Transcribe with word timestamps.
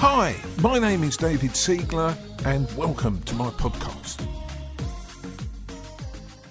Hi, 0.00 0.36
my 0.62 0.78
name 0.78 1.02
is 1.02 1.16
David 1.16 1.50
Siegler, 1.50 2.16
and 2.46 2.70
welcome 2.76 3.20
to 3.22 3.34
my 3.34 3.50
podcast. 3.50 4.24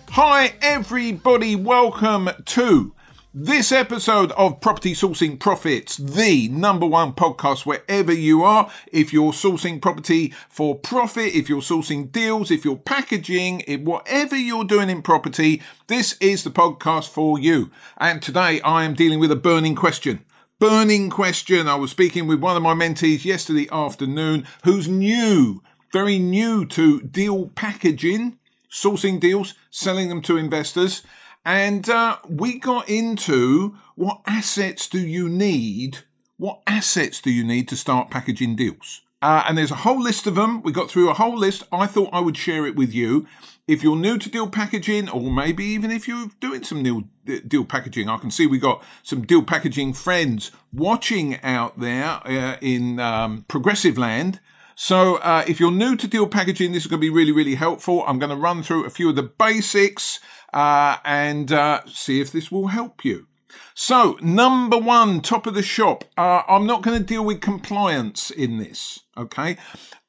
Hi, 0.09 0.53
everybody, 0.61 1.55
welcome 1.55 2.29
to 2.43 2.93
this 3.33 3.71
episode 3.71 4.33
of 4.33 4.59
Property 4.59 4.91
Sourcing 4.93 5.39
Profits, 5.39 5.95
the 5.95 6.49
number 6.49 6.85
one 6.85 7.13
podcast 7.13 7.65
wherever 7.65 8.11
you 8.11 8.43
are. 8.43 8.69
If 8.91 9.13
you're 9.13 9.31
sourcing 9.31 9.81
property 9.81 10.33
for 10.49 10.75
profit, 10.75 11.33
if 11.33 11.47
you're 11.47 11.61
sourcing 11.61 12.11
deals, 12.11 12.51
if 12.51 12.65
you're 12.65 12.75
packaging, 12.75 13.63
if 13.65 13.79
whatever 13.79 14.35
you're 14.35 14.65
doing 14.65 14.89
in 14.89 15.01
property, 15.01 15.61
this 15.87 16.17
is 16.19 16.43
the 16.43 16.51
podcast 16.51 17.07
for 17.07 17.39
you. 17.39 17.71
And 17.97 18.21
today 18.21 18.59
I 18.59 18.83
am 18.83 18.93
dealing 18.93 19.19
with 19.21 19.31
a 19.31 19.37
burning 19.37 19.75
question. 19.75 20.25
Burning 20.59 21.11
question. 21.11 21.67
I 21.67 21.75
was 21.75 21.91
speaking 21.91 22.25
with 22.25 22.39
one 22.39 22.57
of 22.57 22.63
my 22.63 22.73
mentees 22.73 23.23
yesterday 23.23 23.67
afternoon 23.71 24.47
who's 24.63 24.87
new, 24.87 25.61
very 25.93 26.17
new 26.17 26.65
to 26.65 26.99
deal 27.01 27.49
packaging, 27.49 28.39
sourcing 28.67 29.19
deals, 29.19 29.53
selling 29.69 30.09
them 30.09 30.23
to 30.23 30.35
investors. 30.35 31.03
And 31.45 31.87
uh, 31.87 32.17
we 32.27 32.57
got 32.57 32.89
into 32.89 33.75
what 33.93 34.21
assets 34.25 34.89
do 34.89 34.97
you 34.97 35.29
need? 35.29 35.99
What 36.37 36.61
assets 36.65 37.21
do 37.21 37.29
you 37.29 37.43
need 37.43 37.67
to 37.67 37.75
start 37.75 38.09
packaging 38.09 38.55
deals? 38.55 39.03
Uh, 39.21 39.43
and 39.47 39.59
there's 39.59 39.69
a 39.69 39.75
whole 39.75 40.01
list 40.01 40.25
of 40.25 40.33
them. 40.33 40.63
We 40.63 40.71
got 40.71 40.89
through 40.89 41.11
a 41.11 41.13
whole 41.13 41.37
list. 41.37 41.65
I 41.71 41.85
thought 41.85 42.09
I 42.11 42.19
would 42.19 42.35
share 42.35 42.65
it 42.65 42.75
with 42.75 42.95
you. 42.95 43.27
If 43.67 43.83
you're 43.83 43.97
new 43.97 44.17
to 44.17 44.29
deal 44.29 44.49
packaging, 44.49 45.09
or 45.09 45.29
maybe 45.29 45.65
even 45.65 45.91
if 45.91 46.07
you're 46.07 46.31
doing 46.39 46.63
some 46.63 46.83
deal, 46.83 47.03
deal 47.45 47.65
packaging, 47.65 48.07
I 48.07 48.17
can 48.17 48.31
see 48.31 48.47
we've 48.47 48.61
got 48.61 48.81
some 49.03 49.25
deal 49.25 49.43
packaging 49.43 49.93
friends 49.93 50.51
watching 50.71 51.41
out 51.41 51.77
there 51.77 52.21
uh, 52.25 52.55
in 52.61 52.99
um, 52.99 53.43
progressive 53.49 53.97
land. 53.97 54.39
So 54.73 55.15
uh, 55.17 55.43
if 55.47 55.59
you're 55.59 55.71
new 55.71 55.97
to 55.97 56.07
deal 56.07 56.27
packaging, 56.27 56.71
this 56.71 56.83
is 56.83 56.87
going 56.87 57.01
to 57.01 57.05
be 57.05 57.09
really, 57.09 57.33
really 57.33 57.55
helpful. 57.55 58.05
I'm 58.07 58.19
going 58.19 58.29
to 58.29 58.37
run 58.37 58.63
through 58.63 58.85
a 58.85 58.89
few 58.89 59.09
of 59.09 59.17
the 59.17 59.23
basics 59.23 60.21
uh, 60.53 60.97
and 61.03 61.51
uh, 61.51 61.81
see 61.87 62.21
if 62.21 62.31
this 62.31 62.49
will 62.49 62.67
help 62.67 63.03
you. 63.03 63.27
So, 63.73 64.17
number 64.21 64.77
one, 64.77 65.21
top 65.21 65.47
of 65.47 65.53
the 65.53 65.63
shop. 65.63 66.03
Uh, 66.17 66.41
I'm 66.47 66.65
not 66.65 66.81
going 66.83 66.97
to 66.97 67.03
deal 67.03 67.23
with 67.23 67.41
compliance 67.41 68.31
in 68.31 68.57
this, 68.57 69.01
okay? 69.17 69.57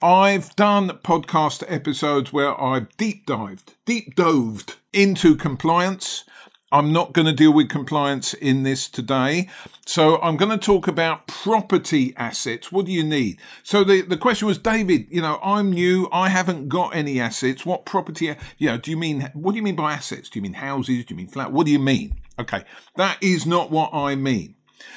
I've 0.01 0.55
done 0.57 0.89
podcast 1.05 1.65
episodes 1.69 2.33
where 2.33 2.59
I've 2.61 2.89
deep 2.97 3.27
dived, 3.27 3.75
deep 3.85 4.15
doved 4.15 4.77
into 4.93 5.37
compliance. 5.37 6.25
I'm 6.71 6.93
not 6.93 7.15
going 7.15 7.27
to 7.27 7.33
deal 7.33 7.53
with 7.53 7.71
compliance 7.71 8.35
in 8.35 8.63
this 8.63 8.89
today. 8.91 9.49
So 9.87 10.21
I'm 10.21 10.37
going 10.37 10.51
to 10.51 10.59
talk 10.59 10.87
about 10.87 11.27
property 11.27 12.13
assets. 12.17 12.71
What 12.71 12.85
do 12.85 12.93
you 12.93 13.03
need? 13.03 13.39
So 13.63 13.85
the, 13.85 14.03
the 14.03 14.19
question 14.19 14.47
was, 14.49 14.59
David, 14.59 15.07
you 15.11 15.23
know, 15.23 15.41
I'm 15.43 15.73
new. 15.73 16.09
I 16.13 16.29
haven't 16.29 16.69
got 16.69 16.95
any 16.95 17.21
assets. 17.21 17.65
What 17.65 17.87
property, 17.87 18.37
you 18.59 18.69
know, 18.69 18.77
do 18.77 18.91
you 18.91 18.99
mean, 18.99 19.31
what 19.33 19.53
do 19.53 19.57
you 19.57 19.63
mean 19.63 19.77
by 19.77 19.95
assets? 19.95 20.29
Do 20.29 20.39
you 20.39 20.43
mean 20.43 20.55
houses? 20.55 21.07
Do 21.07 21.15
you 21.15 21.17
mean 21.17 21.29
flat? 21.29 21.53
What 21.53 21.65
do 21.65 21.73
you 21.73 21.79
mean? 21.79 22.21
Okay. 22.39 22.65
That 22.97 23.19
is 23.21 23.47
not 23.47 23.71
what 23.71 23.91
I 23.93 24.15
mean. 24.15 24.55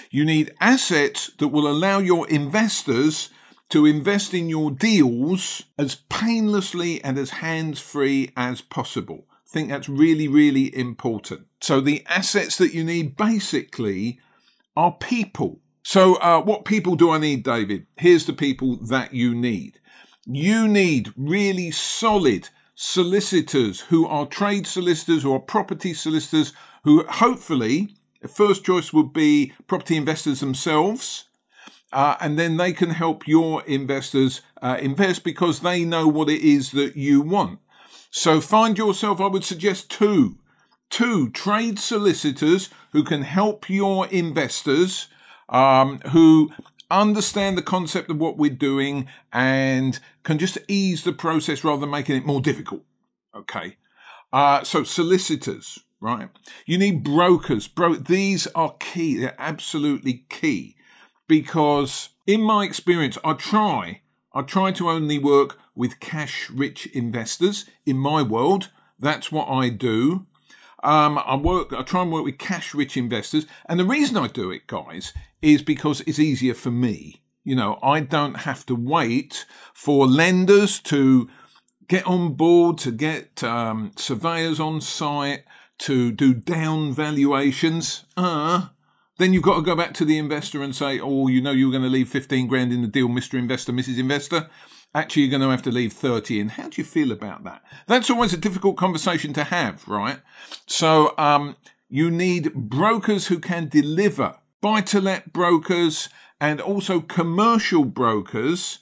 You 0.09 0.25
need 0.25 0.53
assets 0.59 1.31
that 1.39 1.47
will 1.47 1.67
allow 1.67 1.99
your 1.99 2.27
investors 2.29 3.29
to 3.69 3.85
invest 3.85 4.33
in 4.33 4.49
your 4.49 4.69
deals 4.69 5.63
as 5.77 5.95
painlessly 6.09 7.03
and 7.03 7.17
as 7.17 7.29
hands 7.29 7.79
free 7.79 8.31
as 8.35 8.61
possible 8.61 9.25
think 9.51 9.69
that's 9.69 9.89
really, 9.89 10.27
really 10.27 10.75
important. 10.75 11.47
So 11.59 11.81
the 11.81 12.05
assets 12.07 12.57
that 12.57 12.73
you 12.73 12.83
need 12.83 13.17
basically 13.17 14.19
are 14.77 14.93
people. 14.93 15.59
So 15.83 16.15
uh, 16.15 16.41
what 16.41 16.63
people 16.63 16.95
do 16.95 17.11
I 17.11 17.17
need, 17.17 17.43
David? 17.43 17.85
Here's 17.97 18.25
the 18.25 18.33
people 18.33 18.77
that 18.87 19.13
you 19.13 19.35
need. 19.35 19.79
You 20.25 20.67
need 20.67 21.13
really 21.17 21.71
solid 21.71 22.49
solicitors 22.75 23.81
who 23.81 24.07
are 24.07 24.25
trade 24.25 24.65
solicitors 24.65 25.25
or 25.25 25.39
property 25.39 25.93
solicitors 25.93 26.53
who 26.83 27.05
hopefully 27.07 27.95
first 28.27 28.63
choice 28.63 28.93
would 28.93 29.13
be 29.13 29.53
property 29.67 29.97
investors 29.97 30.39
themselves. 30.39 31.25
Uh, 31.93 32.15
and 32.21 32.39
then 32.39 32.55
they 32.55 32.71
can 32.71 32.91
help 32.91 33.27
your 33.27 33.63
investors 33.63 34.41
uh, 34.61 34.77
invest 34.79 35.23
because 35.23 35.59
they 35.59 35.83
know 35.83 36.07
what 36.07 36.29
it 36.29 36.41
is 36.41 36.71
that 36.71 36.95
you 36.95 37.19
want. 37.19 37.59
So 38.11 38.39
find 38.39 38.77
yourself, 38.77 39.19
I 39.19 39.27
would 39.27 39.43
suggest 39.43 39.89
two, 39.89 40.37
two 40.89 41.29
trade 41.31 41.79
solicitors 41.79 42.69
who 42.91 43.03
can 43.03 43.23
help 43.23 43.69
your 43.69 44.07
investors, 44.07 45.07
um, 45.49 45.99
who 46.11 46.51
understand 46.89 47.57
the 47.57 47.61
concept 47.61 48.09
of 48.09 48.17
what 48.17 48.37
we're 48.37 48.49
doing 48.49 49.07
and 49.31 49.99
can 50.23 50.37
just 50.37 50.57
ease 50.67 51.03
the 51.03 51.13
process 51.13 51.63
rather 51.63 51.81
than 51.81 51.89
making 51.89 52.17
it 52.17 52.25
more 52.25 52.41
difficult. 52.41 52.83
Okay. 53.35 53.77
Uh, 54.31 54.63
so 54.63 54.83
solicitors, 54.83 55.79
right? 56.01 56.29
You 56.65 56.77
need 56.77 57.03
brokers. 57.03 57.67
Bro, 57.67 57.95
these 57.95 58.47
are 58.47 58.75
key. 58.79 59.17
They're 59.17 59.35
absolutely 59.39 60.25
key 60.29 60.75
because 61.27 62.09
in 62.27 62.41
my 62.41 62.65
experience, 62.65 63.17
I 63.23 63.33
try, 63.33 64.01
I 64.33 64.41
try 64.41 64.71
to 64.73 64.89
only 64.89 65.19
work 65.19 65.57
with 65.75 65.99
cash 65.99 66.49
rich 66.49 66.87
investors. 66.87 67.65
In 67.85 67.97
my 67.97 68.21
world, 68.21 68.71
that's 68.99 69.31
what 69.31 69.47
I 69.47 69.69
do. 69.69 70.25
Um, 70.83 71.19
I 71.19 71.35
work, 71.35 71.71
I 71.71 71.83
try 71.83 72.01
and 72.01 72.11
work 72.11 72.25
with 72.25 72.39
cash 72.39 72.73
rich 72.73 72.97
investors. 72.97 73.45
And 73.67 73.79
the 73.79 73.85
reason 73.85 74.17
I 74.17 74.27
do 74.27 74.51
it, 74.51 74.67
guys, 74.67 75.13
is 75.41 75.61
because 75.61 76.01
it's 76.01 76.19
easier 76.19 76.55
for 76.55 76.71
me. 76.71 77.21
You 77.43 77.55
know, 77.55 77.79
I 77.81 78.01
don't 78.01 78.41
have 78.41 78.65
to 78.67 78.75
wait 78.75 79.45
for 79.73 80.07
lenders 80.07 80.79
to 80.81 81.29
get 81.87 82.05
on 82.05 82.33
board, 82.33 82.77
to 82.79 82.91
get 82.91 83.43
um, 83.43 83.91
surveyors 83.95 84.59
on 84.59 84.81
site, 84.81 85.43
to 85.81 86.11
do 86.11 86.33
down 86.33 86.93
valuations. 86.93 88.05
Uh, 88.17 88.67
then 89.17 89.33
you've 89.33 89.43
got 89.43 89.55
to 89.55 89.61
go 89.61 89.75
back 89.75 89.93
to 89.93 90.05
the 90.05 90.17
investor 90.17 90.63
and 90.63 90.75
say, 90.75 90.99
oh, 90.99 91.27
you 91.27 91.41
know, 91.41 91.51
you're 91.51 91.71
going 91.71 91.83
to 91.83 91.89
leave 91.89 92.09
15 92.09 92.47
grand 92.47 92.73
in 92.73 92.81
the 92.81 92.87
deal, 92.87 93.07
Mr. 93.07 93.37
Investor, 93.37 93.71
Mrs. 93.71 93.99
Investor 93.99 94.49
actually 94.93 95.23
you're 95.23 95.31
going 95.31 95.41
to 95.41 95.49
have 95.49 95.61
to 95.63 95.71
leave 95.71 95.93
30 95.93 96.39
in. 96.39 96.49
How 96.49 96.69
do 96.69 96.81
you 96.81 96.83
feel 96.83 97.11
about 97.11 97.43
that? 97.43 97.63
That's 97.87 98.09
always 98.09 98.33
a 98.33 98.37
difficult 98.37 98.77
conversation 98.77 99.33
to 99.33 99.45
have, 99.45 99.87
right? 99.87 100.19
So, 100.67 101.13
um, 101.17 101.55
you 101.89 102.09
need 102.09 102.53
brokers 102.53 103.27
who 103.27 103.39
can 103.39 103.67
deliver, 103.67 104.37
buy 104.61 104.81
to 104.81 105.01
let 105.01 105.33
brokers 105.33 106.09
and 106.39 106.61
also 106.61 107.01
commercial 107.01 107.85
brokers 107.85 108.79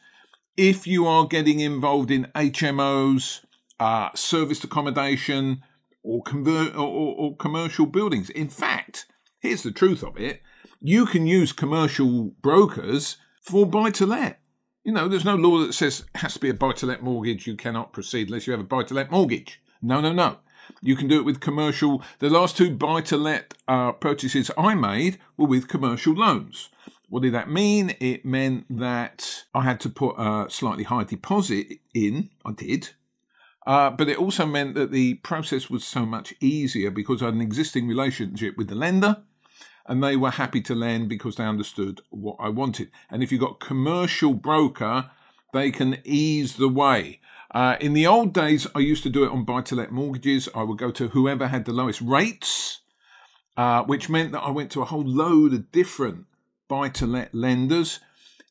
if 0.55 0.85
you 0.85 1.07
are 1.07 1.25
getting 1.25 1.59
involved 1.59 2.11
in 2.11 2.25
HMOs, 2.35 3.41
uh, 3.79 4.09
serviced 4.13 4.63
accommodation, 4.63 5.63
or, 6.03 6.21
convert, 6.23 6.75
or, 6.75 7.15
or, 7.17 7.35
commercial 7.35 7.85
buildings. 7.85 8.29
In 8.29 8.49
fact, 8.49 9.05
here's 9.39 9.63
the 9.63 9.71
truth 9.71 10.03
of 10.03 10.17
it 10.17 10.41
you 10.81 11.05
can 11.05 11.27
use 11.27 11.51
commercial 11.51 12.31
brokers 12.41 13.17
for 13.41 13.65
buy 13.65 13.91
to 13.91 14.05
let. 14.05 14.39
You 14.83 14.93
know, 14.93 15.07
there's 15.07 15.25
no 15.25 15.35
law 15.35 15.59
that 15.59 15.73
says 15.73 16.05
it 16.13 16.19
has 16.19 16.35
to 16.35 16.39
be 16.39 16.49
a 16.49 16.53
buy 16.53 16.71
to 16.73 16.85
let 16.85 17.03
mortgage. 17.03 17.45
You 17.45 17.55
cannot 17.55 17.91
proceed 17.91 18.27
unless 18.27 18.47
you 18.47 18.51
have 18.51 18.61
a 18.61 18.63
buy 18.63 18.83
to 18.83 18.93
let 18.93 19.11
mortgage. 19.11 19.61
No, 19.81 19.99
no, 19.99 20.13
no. 20.13 20.37
You 20.81 20.95
can 20.95 21.07
do 21.07 21.19
it 21.19 21.25
with 21.25 21.39
commercial. 21.39 22.01
The 22.19 22.29
last 22.29 22.55
two 22.55 22.75
buy 22.75 23.01
to 23.01 23.17
let 23.17 23.55
uh, 23.67 23.91
purchases 23.91 24.51
I 24.57 24.75
made 24.75 25.19
were 25.35 25.47
with 25.47 25.67
commercial 25.67 26.13
loans. 26.13 26.69
What 27.09 27.23
did 27.23 27.33
that 27.33 27.49
mean? 27.49 27.95
It 27.99 28.23
meant 28.23 28.66
that 28.69 29.43
I 29.53 29.63
had 29.63 29.79
to 29.81 29.89
put 29.89 30.16
a 30.17 30.45
slightly 30.49 30.83
higher 30.83 31.05
deposit 31.05 31.79
in. 31.93 32.29
I 32.45 32.51
did. 32.51 32.91
Uh, 33.68 33.90
but 33.90 34.09
it 34.09 34.18
also 34.18 34.46
meant 34.46 34.74
that 34.75 34.92
the 34.92 35.16
process 35.16 35.70
was 35.70 35.84
so 35.84 36.06
much 36.06 36.34
easier 36.40 36.90
because 36.90 37.22
I 37.22 37.25
had 37.25 37.36
an 37.36 37.42
existing 37.42 37.88
relationship 37.88 38.58
with 38.58 38.68
the 38.68 38.75
lender 38.75 39.18
and 39.86 40.03
they 40.03 40.16
were 40.16 40.31
happy 40.31 40.62
to 40.62 40.75
lend 40.75 41.09
because 41.09 41.36
they 41.36 41.44
understood 41.44 42.02
what 42.09 42.38
I 42.40 42.50
wanted. 42.50 42.92
And 43.09 43.24
if 43.24 43.31
you've 43.31 43.42
got 43.42 43.59
commercial 43.59 44.34
broker, 44.34 45.09
they 45.52 45.72
can 45.72 45.97
ease 46.03 46.56
the 46.56 46.70
way. 46.70 47.20
Uh, 47.52 47.76
in 47.82 47.94
the 47.94 48.06
old 48.06 48.32
days, 48.32 48.67
I 48.76 48.79
used 48.79 49.02
to 49.03 49.09
do 49.09 49.23
it 49.23 49.32
on 49.32 49.44
buy 49.44 49.62
to 49.64 49.76
let 49.76 49.91
mortgages. 49.91 50.47
I 50.53 50.62
would 50.62 50.78
go 50.78 50.91
to 50.91 51.08
whoever 51.09 51.47
had 51.47 51.66
the 51.66 51.73
lowest 51.73 52.02
rates, 52.02 52.82
uh, 53.58 53.84
which 53.84 54.09
meant 54.09 54.32
that 54.34 54.41
I 54.41 54.52
went 54.52 54.72
to 54.73 54.84
a 54.84 54.85
whole 54.85 55.03
load 55.03 55.53
of 55.53 55.72
different 55.72 56.26
buy 56.67 56.90
to 56.90 57.08
let 57.08 57.34
lenders. 57.34 58.00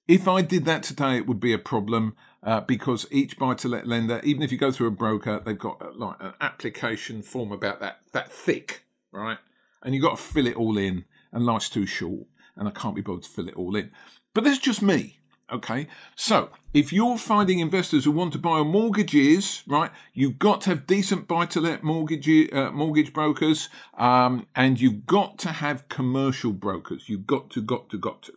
If 0.09 0.27
I 0.27 0.43
did 0.43 0.65
that 0.65 0.83
today, 0.83 1.17
it 1.17 1.29
would 1.29 1.39
be 1.39 1.53
a 1.53 1.59
problem 1.59 2.17
uh, 2.43 2.61
because 2.61 3.07
each 3.11 3.39
buy 3.39 3.55
to 3.55 3.69
let 3.69 3.87
lender, 3.87 4.21
even 4.25 4.43
if 4.43 4.53
you 4.53 4.59
go 4.59 4.71
through 4.71 4.89
a 4.89 4.93
broker, 4.93 5.41
they've 5.45 5.59
got 5.59 5.81
uh, 5.83 5.91
like 5.95 6.17
an 6.21 6.35
application 6.41 7.23
form 7.23 7.53
about 7.53 7.81
that 7.81 8.01
that 8.13 8.31
thick, 8.31 8.85
right? 9.13 9.39
And 9.83 9.95
you've 9.95 10.05
got 10.05 10.17
to 10.17 10.23
fill 10.23 10.47
it 10.47 10.57
all 10.57 10.77
in 10.77 11.05
and 11.33 11.47
life's 11.47 11.69
too 11.69 11.87
short 11.87 12.27
and 12.59 12.69
I 12.69 12.73
can't 12.73 12.95
be 12.95 13.01
bothered 13.01 13.23
to 13.23 13.31
fill 13.31 13.49
it 13.49 13.57
all 13.57 13.77
in. 13.77 13.91
But 14.35 14.45
that's 14.45 14.59
just 14.59 14.83
me. 14.83 15.15
Okay, 15.51 15.87
so 16.15 16.51
if 16.75 16.93
you're 16.93 17.17
finding 17.17 17.59
investors 17.59 18.05
who 18.05 18.11
want 18.11 18.35
to 18.35 18.39
buy 18.39 18.63
mortgages, 18.63 19.63
right, 19.67 19.91
you've 20.13 20.39
got 20.39 20.61
to 20.63 20.71
have 20.71 20.87
decent 20.87 21.27
buy-to-let 21.27 21.83
mortgage 21.83 22.29
uh, 22.53 22.71
mortgage 22.71 23.15
brokers, 23.15 23.71
um, 23.97 24.47
and 24.55 24.79
you've 24.79 25.07
got 25.07 25.39
to 25.39 25.49
have 25.49 25.89
commercial 25.89 26.53
brokers. 26.53 27.09
You've 27.09 27.27
got 27.27 27.49
to, 27.51 27.63
got 27.63 27.89
to, 27.89 27.97
got 27.97 28.25
to. 28.25 28.35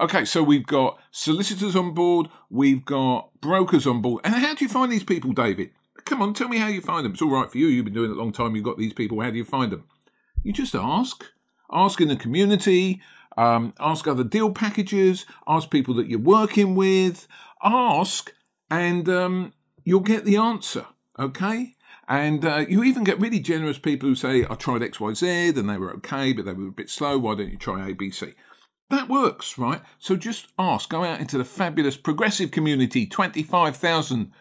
Okay, 0.00 0.24
so 0.24 0.42
we've 0.42 0.66
got 0.66 0.98
solicitors 1.10 1.76
on 1.76 1.92
board, 1.92 2.28
we've 2.48 2.86
got 2.86 3.38
brokers 3.42 3.86
on 3.86 4.00
board. 4.00 4.22
And 4.24 4.34
how 4.34 4.54
do 4.54 4.64
you 4.64 4.68
find 4.70 4.90
these 4.90 5.04
people, 5.04 5.34
David? 5.34 5.72
Come 6.06 6.22
on, 6.22 6.32
tell 6.32 6.48
me 6.48 6.56
how 6.56 6.68
you 6.68 6.80
find 6.80 7.04
them. 7.04 7.12
It's 7.12 7.20
all 7.20 7.30
right 7.30 7.52
for 7.52 7.58
you. 7.58 7.66
You've 7.66 7.84
been 7.84 7.92
doing 7.92 8.10
it 8.10 8.16
a 8.16 8.18
long 8.18 8.32
time. 8.32 8.56
You've 8.56 8.64
got 8.64 8.78
these 8.78 8.94
people. 8.94 9.20
How 9.20 9.30
do 9.30 9.36
you 9.36 9.44
find 9.44 9.70
them? 9.70 9.84
You 10.42 10.54
just 10.54 10.74
ask. 10.74 11.26
Ask 11.70 12.00
in 12.00 12.08
the 12.08 12.16
community. 12.16 13.02
Um, 13.36 13.74
ask 13.78 14.08
other 14.08 14.24
deal 14.24 14.50
packages. 14.50 15.26
Ask 15.46 15.68
people 15.68 15.92
that 15.96 16.08
you're 16.08 16.18
working 16.18 16.74
with. 16.74 17.28
Ask, 17.62 18.32
and 18.70 19.06
um, 19.06 19.52
you'll 19.84 20.00
get 20.00 20.24
the 20.24 20.38
answer. 20.38 20.86
Okay. 21.18 21.74
And 22.08 22.42
uh, 22.46 22.64
you 22.66 22.84
even 22.84 23.04
get 23.04 23.20
really 23.20 23.38
generous 23.38 23.78
people 23.78 24.08
who 24.08 24.14
say, 24.14 24.46
I 24.48 24.54
tried 24.54 24.80
XYZ 24.80 25.58
and 25.58 25.68
they 25.68 25.76
were 25.76 25.92
okay, 25.96 26.32
but 26.32 26.46
they 26.46 26.54
were 26.54 26.68
a 26.68 26.72
bit 26.72 26.88
slow. 26.88 27.18
Why 27.18 27.34
don't 27.34 27.50
you 27.50 27.58
try 27.58 27.92
ABC? 27.92 28.34
That 28.90 29.08
works, 29.08 29.56
right? 29.56 29.80
So 29.98 30.16
just 30.16 30.48
ask. 30.58 30.88
Go 30.88 31.04
out 31.04 31.20
into 31.20 31.38
the 31.38 31.44
fabulous 31.44 31.96
progressive 31.96 32.50
community, 32.50 33.06
25,000 33.06 34.32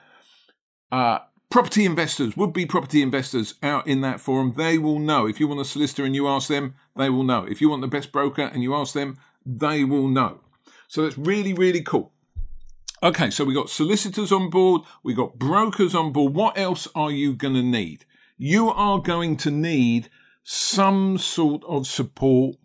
uh, 0.91 1.19
property 1.51 1.85
investors, 1.85 2.35
would 2.35 2.51
be 2.51 2.65
property 2.65 3.03
investors 3.03 3.53
out 3.61 3.85
in 3.85 4.01
that 4.01 4.19
forum. 4.19 4.53
They 4.57 4.79
will 4.79 4.97
know. 4.97 5.27
If 5.27 5.39
you 5.39 5.47
want 5.47 5.61
a 5.61 5.65
solicitor 5.65 6.03
and 6.03 6.15
you 6.15 6.27
ask 6.27 6.47
them, 6.47 6.73
they 6.95 7.11
will 7.11 7.23
know. 7.23 7.45
If 7.45 7.61
you 7.61 7.69
want 7.69 7.81
the 7.81 7.87
best 7.87 8.11
broker 8.11 8.41
and 8.41 8.63
you 8.63 8.73
ask 8.73 8.93
them, 8.93 9.19
they 9.45 9.83
will 9.83 10.07
know. 10.07 10.41
So 10.87 11.03
that's 11.03 11.17
really, 11.17 11.53
really 11.53 11.81
cool. 11.81 12.11
Okay, 13.03 13.29
so 13.29 13.45
we 13.45 13.53
got 13.53 13.69
solicitors 13.69 14.31
on 14.31 14.49
board, 14.49 14.81
we 15.03 15.13
got 15.13 15.37
brokers 15.37 15.93
on 15.93 16.11
board. 16.11 16.33
What 16.33 16.57
else 16.57 16.87
are 16.95 17.11
you 17.11 17.33
going 17.33 17.53
to 17.53 17.61
need? 17.61 18.03
You 18.37 18.69
are 18.69 18.99
going 18.99 19.37
to 19.37 19.51
need 19.51 20.09
some 20.43 21.19
sort 21.19 21.63
of 21.65 21.85
support 21.85 22.55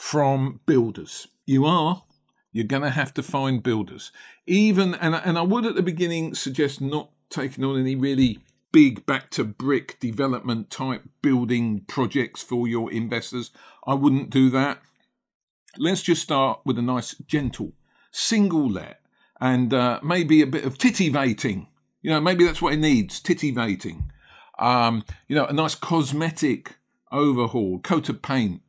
from 0.00 0.60
builders. 0.64 1.28
You 1.44 1.66
are. 1.66 2.04
You're 2.52 2.64
going 2.64 2.82
to 2.82 2.90
have 2.90 3.12
to 3.14 3.22
find 3.22 3.62
builders. 3.62 4.12
Even, 4.46 4.94
and, 4.94 5.14
and 5.14 5.38
I 5.38 5.42
would 5.42 5.66
at 5.66 5.74
the 5.74 5.82
beginning 5.82 6.34
suggest 6.34 6.80
not 6.80 7.10
taking 7.28 7.64
on 7.64 7.78
any 7.78 7.94
really 7.94 8.38
big 8.72 9.04
back 9.04 9.28
to 9.32 9.44
brick 9.44 10.00
development 10.00 10.70
type 10.70 11.02
building 11.20 11.82
projects 11.86 12.42
for 12.42 12.66
your 12.66 12.90
investors. 12.90 13.50
I 13.86 13.92
wouldn't 13.92 14.30
do 14.30 14.48
that. 14.48 14.80
Let's 15.76 16.00
just 16.00 16.22
start 16.22 16.60
with 16.64 16.78
a 16.78 16.82
nice, 16.82 17.14
gentle, 17.26 17.72
single 18.10 18.70
let 18.70 19.02
and 19.38 19.74
uh, 19.74 20.00
maybe 20.02 20.40
a 20.40 20.46
bit 20.46 20.64
of 20.64 20.78
titivating. 20.78 21.66
You 22.00 22.08
know, 22.08 22.22
maybe 22.22 22.46
that's 22.46 22.62
what 22.62 22.72
it 22.72 22.78
needs 22.78 23.20
titivating. 23.20 24.04
Um, 24.58 25.04
you 25.28 25.36
know, 25.36 25.44
a 25.44 25.52
nice 25.52 25.74
cosmetic 25.74 26.76
overhaul, 27.12 27.80
coat 27.80 28.08
of 28.08 28.22
paint, 28.22 28.62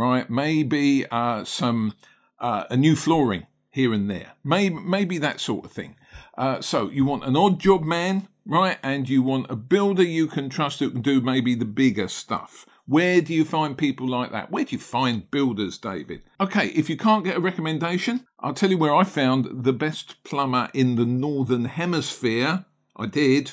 right? 0.00 0.30
Maybe 0.30 1.06
uh, 1.10 1.44
some 1.44 1.94
uh, 2.38 2.64
a 2.70 2.76
new 2.76 2.96
flooring 2.96 3.46
here 3.70 3.92
and 3.92 4.10
there. 4.10 4.32
Maybe 4.42 4.74
maybe 4.74 5.18
that 5.18 5.40
sort 5.40 5.66
of 5.66 5.72
thing. 5.72 5.96
Uh, 6.36 6.60
so 6.60 6.88
you 6.88 7.04
want 7.04 7.24
an 7.24 7.36
odd 7.36 7.60
job 7.60 7.82
man, 7.82 8.28
right? 8.46 8.78
And 8.82 9.08
you 9.08 9.22
want 9.22 9.50
a 9.50 9.56
builder 9.56 10.02
you 10.02 10.26
can 10.26 10.48
trust 10.48 10.80
who 10.80 10.90
can 10.90 11.02
do 11.02 11.20
maybe 11.20 11.54
the 11.54 11.66
bigger 11.66 12.08
stuff. 12.08 12.66
Where 12.86 13.20
do 13.20 13.34
you 13.34 13.44
find 13.44 13.76
people 13.78 14.08
like 14.08 14.32
that? 14.32 14.50
Where 14.50 14.64
do 14.64 14.74
you 14.74 14.80
find 14.80 15.30
builders, 15.30 15.78
David? 15.78 16.22
Okay, 16.40 16.68
if 16.68 16.90
you 16.90 16.96
can't 16.96 17.24
get 17.24 17.36
a 17.36 17.40
recommendation, 17.40 18.26
I'll 18.40 18.54
tell 18.54 18.70
you 18.70 18.78
where 18.78 18.94
I 18.94 19.04
found 19.04 19.64
the 19.64 19.72
best 19.72 20.24
plumber 20.24 20.70
in 20.74 20.96
the 20.96 21.04
Northern 21.04 21.66
Hemisphere. 21.66 22.64
I 22.96 23.06
did. 23.06 23.52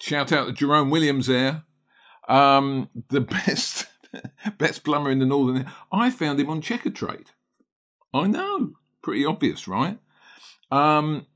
Shout 0.00 0.32
out 0.32 0.46
to 0.46 0.52
Jerome 0.52 0.90
Williams 0.90 1.26
there. 1.26 1.64
Um, 2.28 2.88
the 3.08 3.20
best 3.46 3.86
best 4.58 4.84
plumber 4.84 5.10
in 5.10 5.18
the 5.18 5.26
Northern. 5.26 5.70
I 5.90 6.10
found 6.10 6.40
him 6.40 6.50
on 6.50 6.62
Checkatrade. 6.62 7.28
I 8.14 8.26
know, 8.26 8.72
pretty 9.02 9.24
obvious, 9.24 9.66
right? 9.66 9.98
Um, 10.70 11.26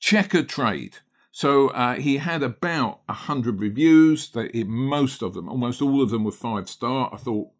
Checkatrade. 0.00 1.00
So 1.32 1.68
uh, 1.68 1.94
he 1.94 2.18
had 2.18 2.42
about 2.42 3.00
a 3.08 3.12
hundred 3.12 3.60
reviews. 3.60 4.30
They, 4.30 4.64
most 4.64 5.22
of 5.22 5.34
them, 5.34 5.48
almost 5.48 5.80
all 5.80 6.02
of 6.02 6.10
them, 6.10 6.24
were 6.24 6.32
five 6.32 6.68
star. 6.68 7.10
I 7.12 7.16
thought 7.16 7.50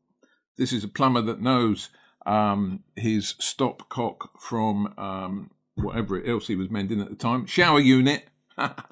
this 0.59 0.73
is 0.73 0.85
a 0.85 0.89
plumber 0.89 1.23
that 1.23 1.41
knows 1.41 1.91
um, 2.27 2.85
his 2.97 3.35
stopcock 3.35 4.29
from 4.39 4.93
um, 4.99 5.51
whatever 5.75 6.23
else 6.23 6.49
he 6.49 6.57
was 6.57 6.71
mending 6.71 7.01
at 7.01 7.09
the 7.09 7.17
time, 7.17 7.47
shower 7.47 7.81
unit. 7.81 8.29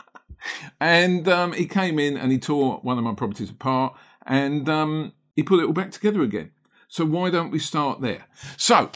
and 0.80 1.28
um, 1.28 1.52
he 1.52 1.66
came 1.66 1.98
in 1.98 2.16
and 2.16 2.32
he 2.32 2.38
tore 2.38 2.78
one 2.78 2.96
of 2.96 3.04
my 3.04 3.14
properties 3.14 3.50
apart 3.50 3.94
and 4.26 4.68
um, 4.68 5.12
he 5.38 5.44
put 5.44 5.60
it 5.60 5.66
all 5.66 5.72
back 5.72 5.92
together 5.92 6.20
again. 6.22 6.50
So 6.88 7.04
why 7.04 7.30
don't 7.30 7.52
we 7.52 7.60
start 7.60 8.00
there? 8.00 8.26
So 8.56 8.90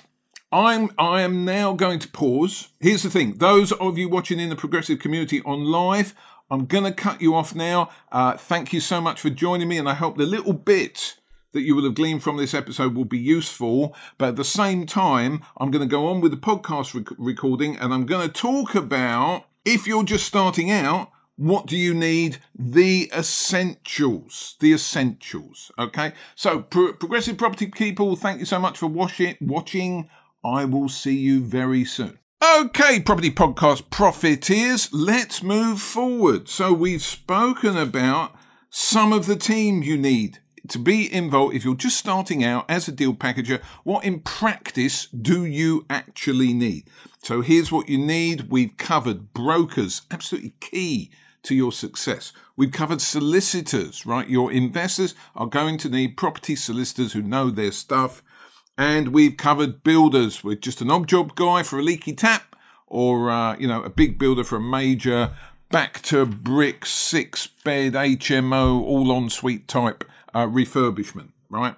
I'm 0.50 0.90
I 0.98 1.20
am 1.20 1.44
now 1.44 1.72
going 1.72 2.00
to 2.00 2.08
pause. 2.08 2.70
Here's 2.80 3.04
the 3.04 3.10
thing: 3.10 3.34
those 3.34 3.70
of 3.70 3.96
you 3.96 4.08
watching 4.08 4.40
in 4.40 4.48
the 4.48 4.56
progressive 4.56 4.98
community 4.98 5.40
on 5.44 5.62
live, 5.62 6.16
I'm 6.50 6.66
going 6.66 6.82
to 6.82 6.90
cut 6.90 7.22
you 7.22 7.36
off 7.36 7.54
now. 7.54 7.90
Uh, 8.10 8.36
thank 8.36 8.72
you 8.72 8.80
so 8.80 9.00
much 9.00 9.20
for 9.20 9.30
joining 9.30 9.68
me, 9.68 9.78
and 9.78 9.88
I 9.88 9.94
hope 9.94 10.16
the 10.16 10.26
little 10.26 10.52
bit 10.52 11.14
that 11.52 11.60
you 11.60 11.76
will 11.76 11.84
have 11.84 11.94
gleaned 11.94 12.24
from 12.24 12.38
this 12.38 12.54
episode 12.54 12.96
will 12.96 13.04
be 13.04 13.20
useful. 13.20 13.94
But 14.18 14.30
at 14.30 14.36
the 14.36 14.44
same 14.44 14.84
time, 14.84 15.42
I'm 15.58 15.70
going 15.70 15.88
to 15.88 15.96
go 15.96 16.08
on 16.08 16.20
with 16.20 16.32
the 16.32 16.38
podcast 16.38 16.92
rec- 16.92 17.16
recording, 17.18 17.76
and 17.76 17.94
I'm 17.94 18.04
going 18.04 18.26
to 18.26 18.34
talk 18.34 18.74
about 18.74 19.44
if 19.64 19.86
you're 19.86 20.02
just 20.02 20.26
starting 20.26 20.72
out. 20.72 21.12
What 21.42 21.66
do 21.66 21.76
you 21.76 21.92
need? 21.92 22.38
The 22.56 23.10
essentials. 23.12 24.54
The 24.60 24.74
essentials. 24.74 25.72
Okay. 25.76 26.12
So, 26.36 26.60
pro- 26.60 26.92
progressive 26.92 27.36
property 27.36 27.66
people, 27.66 28.14
thank 28.14 28.38
you 28.38 28.44
so 28.44 28.60
much 28.60 28.78
for 28.78 28.86
watch 28.86 29.20
it, 29.20 29.42
watching 29.42 30.08
I 30.44 30.64
will 30.64 30.88
see 30.88 31.16
you 31.16 31.40
very 31.40 31.84
soon. 31.84 32.20
Okay, 32.60 33.00
Property 33.00 33.32
Podcast 33.32 33.90
Profiteers, 33.90 34.92
let's 34.92 35.42
move 35.42 35.80
forward. 35.82 36.48
So, 36.48 36.72
we've 36.72 37.02
spoken 37.02 37.76
about 37.76 38.36
some 38.70 39.12
of 39.12 39.26
the 39.26 39.34
team 39.34 39.82
you 39.82 39.98
need 39.98 40.38
to 40.68 40.78
be 40.78 41.12
involved 41.12 41.56
if 41.56 41.64
you're 41.64 41.74
just 41.74 41.98
starting 41.98 42.44
out 42.44 42.66
as 42.68 42.86
a 42.86 42.92
deal 42.92 43.14
packager. 43.14 43.60
What 43.82 44.04
in 44.04 44.20
practice 44.20 45.06
do 45.06 45.44
you 45.44 45.86
actually 45.90 46.54
need? 46.54 46.88
So, 47.24 47.40
here's 47.40 47.72
what 47.72 47.88
you 47.88 47.98
need. 47.98 48.48
We've 48.48 48.76
covered 48.76 49.32
brokers, 49.34 50.02
absolutely 50.12 50.54
key 50.60 51.10
to 51.44 51.54
your 51.54 51.72
success. 51.72 52.32
We've 52.56 52.72
covered 52.72 53.00
solicitors, 53.00 54.06
right? 54.06 54.28
Your 54.28 54.52
investors 54.52 55.14
are 55.34 55.46
going 55.46 55.78
to 55.78 55.88
need 55.88 56.16
property 56.16 56.56
solicitors 56.56 57.12
who 57.12 57.22
know 57.22 57.50
their 57.50 57.72
stuff. 57.72 58.22
And 58.78 59.08
we've 59.08 59.36
covered 59.36 59.82
builders 59.82 60.42
with 60.42 60.60
just 60.60 60.80
an 60.80 60.90
odd 60.90 61.08
job 61.08 61.34
guy 61.34 61.62
for 61.62 61.78
a 61.78 61.82
leaky 61.82 62.14
tap 62.14 62.56
or, 62.86 63.30
uh, 63.30 63.56
you 63.56 63.66
know, 63.66 63.82
a 63.82 63.90
big 63.90 64.18
builder 64.18 64.44
for 64.44 64.56
a 64.56 64.60
major 64.60 65.32
back 65.70 66.02
to 66.02 66.26
brick 66.26 66.84
six 66.84 67.46
bed 67.46 67.94
HMO 67.94 68.80
all 68.82 69.10
en 69.12 69.30
suite 69.30 69.66
type 69.66 70.04
uh, 70.34 70.46
refurbishment, 70.46 71.30
right? 71.48 71.74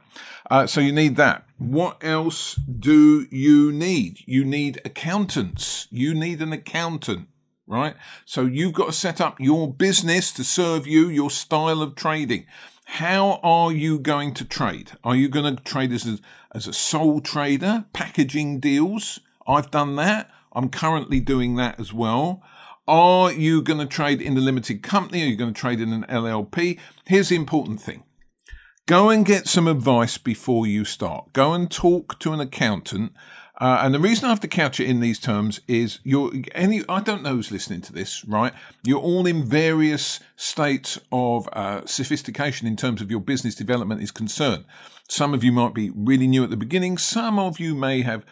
Uh, 0.50 0.66
so 0.66 0.80
you 0.80 0.92
need 0.92 1.16
that. 1.16 1.46
What 1.58 2.02
else 2.02 2.56
do 2.56 3.26
you 3.30 3.72
need? 3.72 4.18
You 4.26 4.44
need 4.44 4.80
accountants. 4.84 5.86
You 5.90 6.12
need 6.12 6.42
an 6.42 6.52
accountant, 6.52 7.28
right? 7.66 7.96
So 8.24 8.42
you've 8.42 8.74
got 8.74 8.86
to 8.86 8.92
set 8.92 9.20
up 9.20 9.40
your 9.40 9.72
business 9.72 10.32
to 10.32 10.44
serve 10.44 10.86
you, 10.86 11.08
your 11.08 11.30
style 11.30 11.82
of 11.82 11.94
trading. 11.94 12.46
How 12.86 13.40
are 13.42 13.72
you 13.72 13.98
going 13.98 14.34
to 14.34 14.44
trade? 14.44 14.92
Are 15.02 15.16
you 15.16 15.28
going 15.28 15.56
to 15.56 15.62
trade 15.62 15.92
as 15.92 16.06
a, 16.06 16.18
as 16.54 16.66
a 16.66 16.72
sole 16.72 17.20
trader, 17.20 17.86
packaging 17.92 18.60
deals? 18.60 19.20
I've 19.46 19.70
done 19.70 19.96
that. 19.96 20.30
I'm 20.52 20.68
currently 20.68 21.20
doing 21.20 21.56
that 21.56 21.80
as 21.80 21.92
well. 21.92 22.42
Are 22.86 23.32
you 23.32 23.62
going 23.62 23.80
to 23.80 23.86
trade 23.86 24.20
in 24.20 24.36
a 24.36 24.40
limited 24.40 24.82
company? 24.82 25.22
Are 25.22 25.26
you 25.26 25.36
going 25.36 25.54
to 25.54 25.58
trade 25.58 25.80
in 25.80 25.92
an 25.92 26.04
LLP? 26.04 26.78
Here's 27.06 27.30
the 27.30 27.36
important 27.36 27.80
thing. 27.80 28.04
Go 28.86 29.08
and 29.08 29.24
get 29.24 29.48
some 29.48 29.66
advice 29.66 30.18
before 30.18 30.66
you 30.66 30.84
start. 30.84 31.32
Go 31.32 31.54
and 31.54 31.70
talk 31.70 32.18
to 32.18 32.34
an 32.34 32.40
accountant 32.40 33.12
uh, 33.60 33.80
and 33.82 33.94
the 33.94 34.00
reason 34.00 34.24
I 34.24 34.30
have 34.30 34.40
to 34.40 34.48
couch 34.48 34.80
it 34.80 34.88
in 34.88 34.98
these 34.98 35.20
terms 35.20 35.60
is 35.68 36.00
you're 36.02 36.32
any 36.54 36.82
I 36.88 37.00
don't 37.00 37.22
know 37.22 37.36
who's 37.36 37.52
listening 37.52 37.82
to 37.82 37.92
this, 37.92 38.24
right? 38.24 38.52
You're 38.82 39.00
all 39.00 39.26
in 39.26 39.44
various 39.44 40.18
states 40.34 40.98
of 41.12 41.48
uh, 41.52 41.86
sophistication 41.86 42.66
in 42.66 42.76
terms 42.76 43.00
of 43.00 43.10
your 43.10 43.20
business 43.20 43.54
development 43.54 44.02
is 44.02 44.10
concerned. 44.10 44.64
Some 45.08 45.34
of 45.34 45.44
you 45.44 45.52
might 45.52 45.72
be 45.72 45.90
really 45.94 46.26
new 46.26 46.42
at 46.42 46.50
the 46.50 46.56
beginning. 46.56 46.98
Some 46.98 47.38
of 47.38 47.60
you 47.60 47.76
may 47.76 48.02
have 48.02 48.24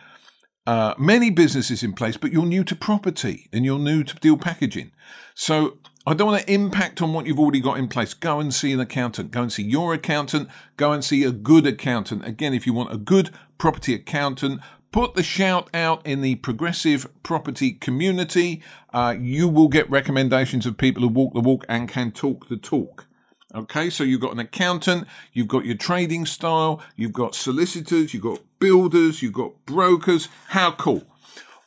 uh, 0.67 0.95
many 0.99 1.31
businesses 1.31 1.85
in 1.85 1.93
place, 1.93 2.17
but 2.17 2.33
you're 2.33 2.47
new 2.47 2.64
to 2.64 2.75
property 2.75 3.49
and 3.52 3.64
you're 3.64 3.79
new 3.79 4.02
to 4.02 4.17
deal 4.17 4.37
packaging. 4.37 4.91
So 5.35 5.79
I 6.05 6.14
don't 6.14 6.29
want 6.29 6.43
to 6.43 6.52
impact 6.52 7.00
on 7.00 7.12
what 7.12 7.26
you've 7.26 7.38
already 7.38 7.61
got 7.61 7.79
in 7.79 7.87
place. 7.87 8.12
Go 8.12 8.41
and 8.41 8.52
see 8.52 8.73
an 8.73 8.81
accountant. 8.81 9.31
Go 9.31 9.43
and 9.43 9.52
see 9.52 9.62
your 9.62 9.95
accountant. 9.95 10.49
Go 10.76 10.91
and 10.91 11.05
see 11.05 11.23
a 11.23 11.31
good 11.31 11.64
accountant. 11.64 12.26
Again, 12.26 12.55
if 12.55 12.67
you 12.67 12.73
want 12.73 12.93
a 12.93 12.97
good 12.97 13.31
property 13.59 13.95
accountant, 13.95 14.61
Put 14.93 15.15
the 15.15 15.23
shout 15.23 15.71
out 15.73 16.07
in 16.07 16.21
the 16.21 16.35
progressive 16.35 17.09
property 17.23 17.73
community. 17.73 18.63
Uh, 18.93 19.17
you 19.19 19.49
will 19.49 19.69
get 19.69 19.89
recommendations 19.89 20.67
of 20.67 20.77
people 20.77 21.03
who 21.03 21.09
walk 21.09 21.33
the 21.33 21.41
walk 21.41 21.65
and 21.67 21.89
can 21.89 22.13
talk 22.13 22.51
the 22.51 22.59
talk. 22.59 23.07
Okay, 23.55 23.89
so 23.89 24.05
you've 24.05 24.21
got 24.21 24.33
an 24.33 24.39
accountant, 24.39 25.09
you've 25.33 25.49
got 25.49 25.65
your 25.65 25.77
trading 25.77 26.27
style, 26.27 26.83
you've 26.95 27.13
got 27.15 27.35
solicitors, 27.35 28.13
you've 28.13 28.23
got 28.23 28.41
builders, 28.59 29.23
you've 29.23 29.33
got 29.33 29.65
brokers. 29.65 30.29
How 30.49 30.73
cool. 30.73 31.05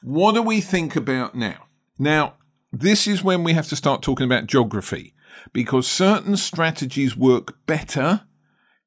What 0.03 0.35
do 0.35 0.43
we 0.43 0.61
think 0.61 0.95
about 0.95 1.33
now? 1.33 1.65
Now, 1.97 2.35
this 2.71 3.07
is 3.07 3.23
when 3.23 3.43
we 3.43 3.53
have 3.53 3.67
to 3.69 3.75
start 3.75 4.03
talking 4.03 4.25
about 4.25 4.45
geography 4.45 5.15
because 5.51 5.87
certain 5.87 6.37
strategies 6.37 7.17
work 7.17 7.57
better 7.65 8.21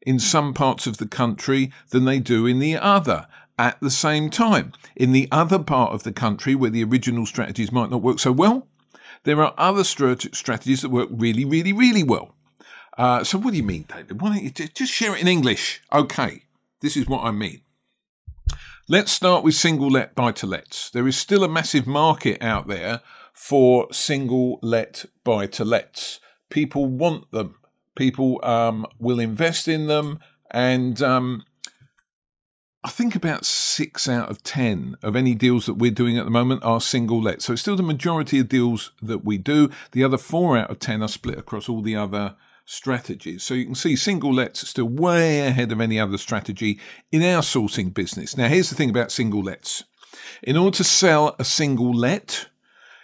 in 0.03 0.21
some 0.21 0.55
parts 0.55 0.87
of 0.87 0.99
the 0.99 1.09
country 1.09 1.73
than 1.91 2.05
they 2.05 2.21
do 2.21 2.47
in 2.47 2.61
the 2.61 2.77
other 2.77 3.27
at 3.59 3.81
the 3.81 3.91
same 3.91 4.31
time. 4.31 4.73
In 4.97 5.13
the 5.13 5.29
other 5.31 5.59
part 5.59 5.93
of 5.93 6.05
the 6.05 6.13
country 6.13 6.55
where 6.55 6.71
the 6.71 6.85
original 6.85 7.27
strategies 7.27 7.73
might 7.73 7.91
not 7.91 8.03
work 8.03 8.19
so 8.19 8.33
well, 8.33 8.67
there 9.25 9.43
are 9.43 9.55
other 9.59 9.85
strategies 9.85 10.83
that 10.83 10.91
work 10.91 11.09
really, 11.11 11.45
really, 11.45 11.73
really 11.73 12.03
well. 12.03 12.35
Uh, 12.97 13.23
so, 13.23 13.39
what 13.39 13.53
do 13.53 13.57
you 13.57 13.63
mean, 13.63 13.85
David? 13.89 14.21
Why 14.21 14.35
don't 14.35 14.43
you 14.43 14.51
just 14.51 14.93
share 14.93 15.15
it 15.15 15.21
in 15.21 15.29
English? 15.29 15.81
Okay, 15.93 16.43
this 16.81 16.97
is 16.97 17.07
what 17.07 17.25
I 17.25 17.31
mean. 17.31 17.61
Let's 18.89 19.13
start 19.13 19.45
with 19.45 19.55
single 19.55 19.91
let 19.91 20.15
buy 20.15 20.33
to 20.33 20.47
lets. 20.47 20.91
There 20.91 21.07
is 21.07 21.17
still 21.17 21.45
a 21.45 21.49
massive 21.49 21.87
market 21.87 22.43
out 22.43 22.69
there 22.69 23.03
for 23.33 23.87
single 23.93 24.59
let 24.63 25.05
buy 25.25 25.47
to 25.47 25.65
lets. 25.65 26.21
People 26.49 26.87
want 26.87 27.31
them. 27.31 27.57
People 27.95 28.41
um, 28.43 28.87
will 28.99 29.21
invest 29.21 29.69
in 29.69 29.87
them, 29.87 30.21
and 30.51 31.03
um, 31.03 31.45
I 32.89 32.91
think 32.91 33.15
about 33.15 33.45
six 33.45 34.09
out 34.09 34.31
of 34.31 34.43
10 34.45 34.97
of 35.03 35.15
any 35.15 35.35
deals 35.35 35.67
that 35.67 35.75
we're 35.75 35.91
doing 35.91 36.17
at 36.17 36.25
the 36.25 36.31
moment 36.31 36.65
are 36.65 36.81
single 36.81 37.21
let. 37.21 37.43
So 37.43 37.53
it's 37.53 37.61
still 37.61 37.77
the 37.77 37.83
majority 37.83 38.39
of 38.39 38.49
deals 38.49 38.93
that 39.03 39.27
we 39.27 39.37
do. 39.37 39.69
The 39.93 40.03
other 40.03 40.17
four 40.17 40.57
out 40.57 40.71
of 40.71 40.79
10 40.79 41.03
are 41.03 41.09
split 41.09 41.37
across 41.37 41.69
all 41.69 41.83
the 41.83 41.95
other 41.95 42.35
strategies. 42.65 43.43
So 43.43 43.53
you 43.53 43.67
can 43.67 43.75
see 43.75 43.95
single 43.95 44.33
lets 44.33 44.63
are 44.63 44.67
still 44.67 44.89
way 44.89 45.41
ahead 45.41 45.71
of 45.71 45.83
any 45.83 46.01
other 46.01 46.17
strategy 46.17 46.81
in 47.13 47.23
our 47.23 47.43
sourcing 47.43 47.93
business. 47.93 48.39
Now, 48.39 48.49
here's 48.49 48.71
the 48.71 48.75
thing 48.75 48.89
about 48.89 49.13
single 49.13 49.43
lets. 49.43 49.85
In 50.43 50.57
order 50.57 50.79
to 50.79 50.85
sell 50.85 51.37
a 51.39 51.45
single 51.45 51.93
let, 51.93 52.49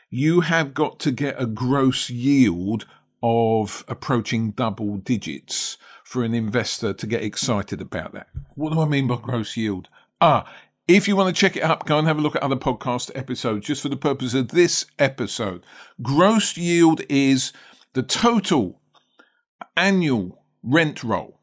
you 0.08 0.40
have 0.40 0.72
got 0.72 0.98
to 1.00 1.10
get 1.10 1.38
a 1.38 1.44
gross 1.44 2.08
yield 2.08 2.86
of 3.22 3.84
approaching 3.86 4.52
double 4.52 4.96
digits 4.96 5.76
for 6.14 6.22
an 6.22 6.32
investor 6.32 6.92
to 6.92 7.08
get 7.08 7.24
excited 7.24 7.80
about 7.80 8.12
that. 8.12 8.28
What 8.54 8.72
do 8.72 8.80
I 8.80 8.84
mean 8.84 9.08
by 9.08 9.16
gross 9.16 9.56
yield? 9.56 9.88
Ah, 10.20 10.48
if 10.86 11.08
you 11.08 11.16
want 11.16 11.34
to 11.34 11.40
check 11.40 11.56
it 11.56 11.64
up, 11.64 11.86
go 11.86 11.98
and 11.98 12.06
have 12.06 12.18
a 12.18 12.20
look 12.20 12.36
at 12.36 12.42
other 12.44 12.54
podcast 12.54 13.10
episodes 13.16 13.66
just 13.66 13.82
for 13.82 13.88
the 13.88 13.96
purpose 13.96 14.32
of 14.32 14.46
this 14.52 14.86
episode. 14.96 15.66
Gross 16.00 16.56
yield 16.56 17.00
is 17.08 17.52
the 17.94 18.04
total 18.04 18.80
annual 19.76 20.44
rent 20.62 21.02
roll 21.02 21.40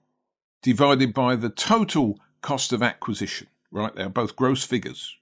divided 0.61 1.13
by 1.13 1.35
the 1.35 1.49
total 1.49 2.17
cost 2.41 2.71
of 2.71 2.81
acquisition, 2.81 3.47
right? 3.71 3.93
They 3.93 4.03
are 4.03 4.09
both 4.09 4.37
gross 4.37 4.63
figures 4.63 5.17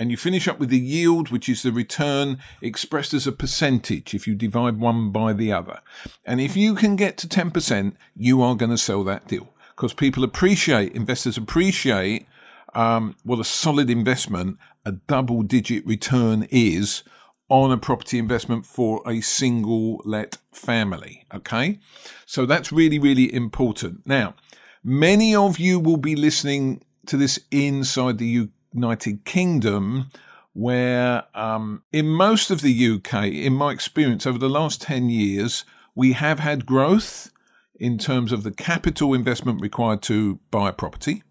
and 0.00 0.10
you 0.10 0.16
finish 0.16 0.48
up 0.48 0.58
with 0.58 0.70
the 0.70 0.78
yield, 0.78 1.28
which 1.28 1.46
is 1.46 1.62
the 1.62 1.70
return 1.70 2.38
expressed 2.62 3.12
as 3.12 3.26
a 3.26 3.32
percentage 3.32 4.14
if 4.14 4.26
you 4.26 4.34
divide 4.34 4.80
one 4.80 5.10
by 5.10 5.34
the 5.34 5.52
other. 5.52 5.80
And 6.24 6.40
if 6.40 6.56
you 6.56 6.74
can 6.74 6.96
get 6.96 7.18
to 7.18 7.28
10%, 7.28 7.92
you 8.16 8.40
are 8.40 8.54
going 8.54 8.70
to 8.70 8.78
sell 8.78 9.04
that 9.04 9.28
deal 9.28 9.52
because 9.76 9.92
people 9.92 10.24
appreciate, 10.24 10.94
investors 10.94 11.36
appreciate 11.36 12.26
um, 12.74 13.14
what 13.24 13.40
a 13.40 13.44
solid 13.44 13.90
investment, 13.90 14.56
a 14.86 14.92
double 14.92 15.42
digit 15.42 15.86
return 15.86 16.48
is 16.50 17.02
on 17.50 17.70
a 17.70 17.76
property 17.76 18.18
investment 18.18 18.64
for 18.64 19.02
a 19.06 19.20
single 19.20 20.00
let 20.06 20.38
family. 20.50 21.26
Okay. 21.34 21.78
So 22.24 22.46
that's 22.46 22.72
really, 22.72 22.98
really 22.98 23.32
important. 23.34 24.06
Now, 24.06 24.34
many 24.82 25.34
of 25.34 25.58
you 25.58 25.78
will 25.78 25.98
be 25.98 26.16
listening 26.16 26.80
to 27.04 27.18
this 27.18 27.38
inside 27.50 28.16
the 28.16 28.48
United 28.72 29.24
Kingdom, 29.24 30.10
where 30.52 31.24
um, 31.34 31.82
in 31.92 32.08
most 32.08 32.50
of 32.50 32.60
the 32.60 32.94
UK, 32.94 33.26
in 33.26 33.54
my 33.54 33.72
experience 33.72 34.26
over 34.26 34.38
the 34.38 34.48
last 34.48 34.82
10 34.82 35.10
years, 35.10 35.64
we 35.94 36.12
have 36.12 36.38
had 36.38 36.66
growth 36.66 37.30
in 37.78 37.98
terms 37.98 38.30
of 38.30 38.42
the 38.42 38.50
capital 38.50 39.14
investment 39.14 39.60
required 39.60 40.02
to 40.02 40.38
buy 40.50 40.68
a 40.68 40.72
property, 40.72 41.22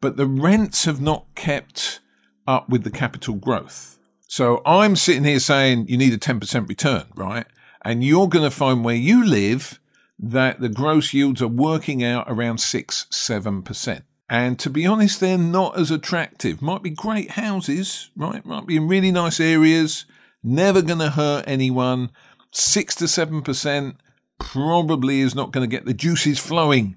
but 0.00 0.16
the 0.16 0.26
rents 0.26 0.84
have 0.86 1.00
not 1.00 1.26
kept 1.34 2.00
up 2.46 2.68
with 2.68 2.84
the 2.84 2.90
capital 2.90 3.34
growth. 3.34 3.98
So 4.26 4.62
I'm 4.66 4.96
sitting 4.96 5.24
here 5.24 5.38
saying 5.38 5.86
you 5.88 5.96
need 5.96 6.12
a 6.12 6.18
10% 6.18 6.68
return, 6.68 7.04
right? 7.14 7.46
And 7.84 8.02
you're 8.02 8.28
going 8.28 8.44
to 8.44 8.50
find 8.50 8.84
where 8.84 8.94
you 8.94 9.24
live 9.24 9.78
that 10.18 10.60
the 10.60 10.68
gross 10.68 11.12
yields 11.12 11.42
are 11.42 11.48
working 11.48 12.02
out 12.02 12.24
around 12.28 12.58
6 12.58 13.06
7%. 13.10 14.02
And 14.28 14.58
to 14.60 14.70
be 14.70 14.86
honest, 14.86 15.20
they're 15.20 15.36
not 15.36 15.78
as 15.78 15.90
attractive. 15.90 16.62
Might 16.62 16.82
be 16.82 16.90
great 16.90 17.32
houses, 17.32 18.10
right? 18.16 18.44
Might 18.44 18.66
be 18.66 18.76
in 18.76 18.88
really 18.88 19.10
nice 19.10 19.38
areas, 19.38 20.06
never 20.42 20.80
going 20.80 21.00
to 21.00 21.10
hurt 21.10 21.44
anyone. 21.46 22.10
Six 22.50 22.94
to 22.96 23.08
seven 23.08 23.42
percent 23.42 23.96
probably 24.38 25.20
is 25.20 25.34
not 25.34 25.52
going 25.52 25.68
to 25.68 25.76
get 25.76 25.84
the 25.84 25.94
juices 25.94 26.38
flowing 26.38 26.96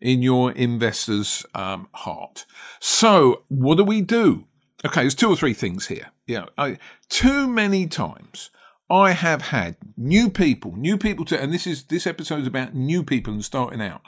in 0.00 0.22
your 0.22 0.52
investor's 0.52 1.44
um, 1.54 1.88
heart. 1.92 2.46
So, 2.80 3.44
what 3.48 3.76
do 3.76 3.84
we 3.84 4.00
do? 4.00 4.46
Okay, 4.84 5.02
there's 5.02 5.14
two 5.14 5.30
or 5.30 5.36
three 5.36 5.54
things 5.54 5.86
here. 5.86 6.10
Yeah, 6.26 6.46
I, 6.58 6.78
too 7.08 7.48
many 7.48 7.86
times 7.86 8.50
I 8.90 9.12
have 9.12 9.42
had 9.42 9.76
new 9.96 10.30
people, 10.30 10.76
new 10.76 10.98
people 10.98 11.24
to, 11.26 11.40
and 11.40 11.52
this 11.52 11.66
is 11.66 11.84
this 11.84 12.06
episode 12.06 12.42
is 12.42 12.46
about 12.46 12.74
new 12.74 13.02
people 13.02 13.32
and 13.32 13.44
starting 13.44 13.80
out. 13.80 14.02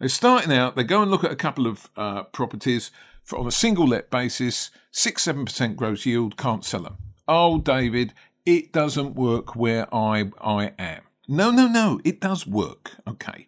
They're 0.00 0.08
starting 0.08 0.50
out, 0.50 0.76
they 0.76 0.82
go 0.82 1.02
and 1.02 1.10
look 1.10 1.24
at 1.24 1.30
a 1.30 1.36
couple 1.36 1.66
of 1.66 1.90
uh, 1.94 2.22
properties 2.24 2.90
for, 3.22 3.38
on 3.38 3.46
a 3.46 3.52
single 3.52 3.86
let 3.86 4.10
basis, 4.10 4.70
6 4.92 5.24
7% 5.26 5.76
gross 5.76 6.06
yield, 6.06 6.38
can't 6.38 6.64
sell 6.64 6.82
them. 6.82 6.96
Oh, 7.28 7.58
David, 7.58 8.14
it 8.46 8.72
doesn't 8.72 9.14
work 9.14 9.54
where 9.54 9.94
I, 9.94 10.30
I 10.40 10.72
am. 10.78 11.02
No, 11.28 11.50
no, 11.50 11.68
no, 11.68 12.00
it 12.02 12.18
does 12.18 12.46
work. 12.46 12.92
Okay. 13.06 13.46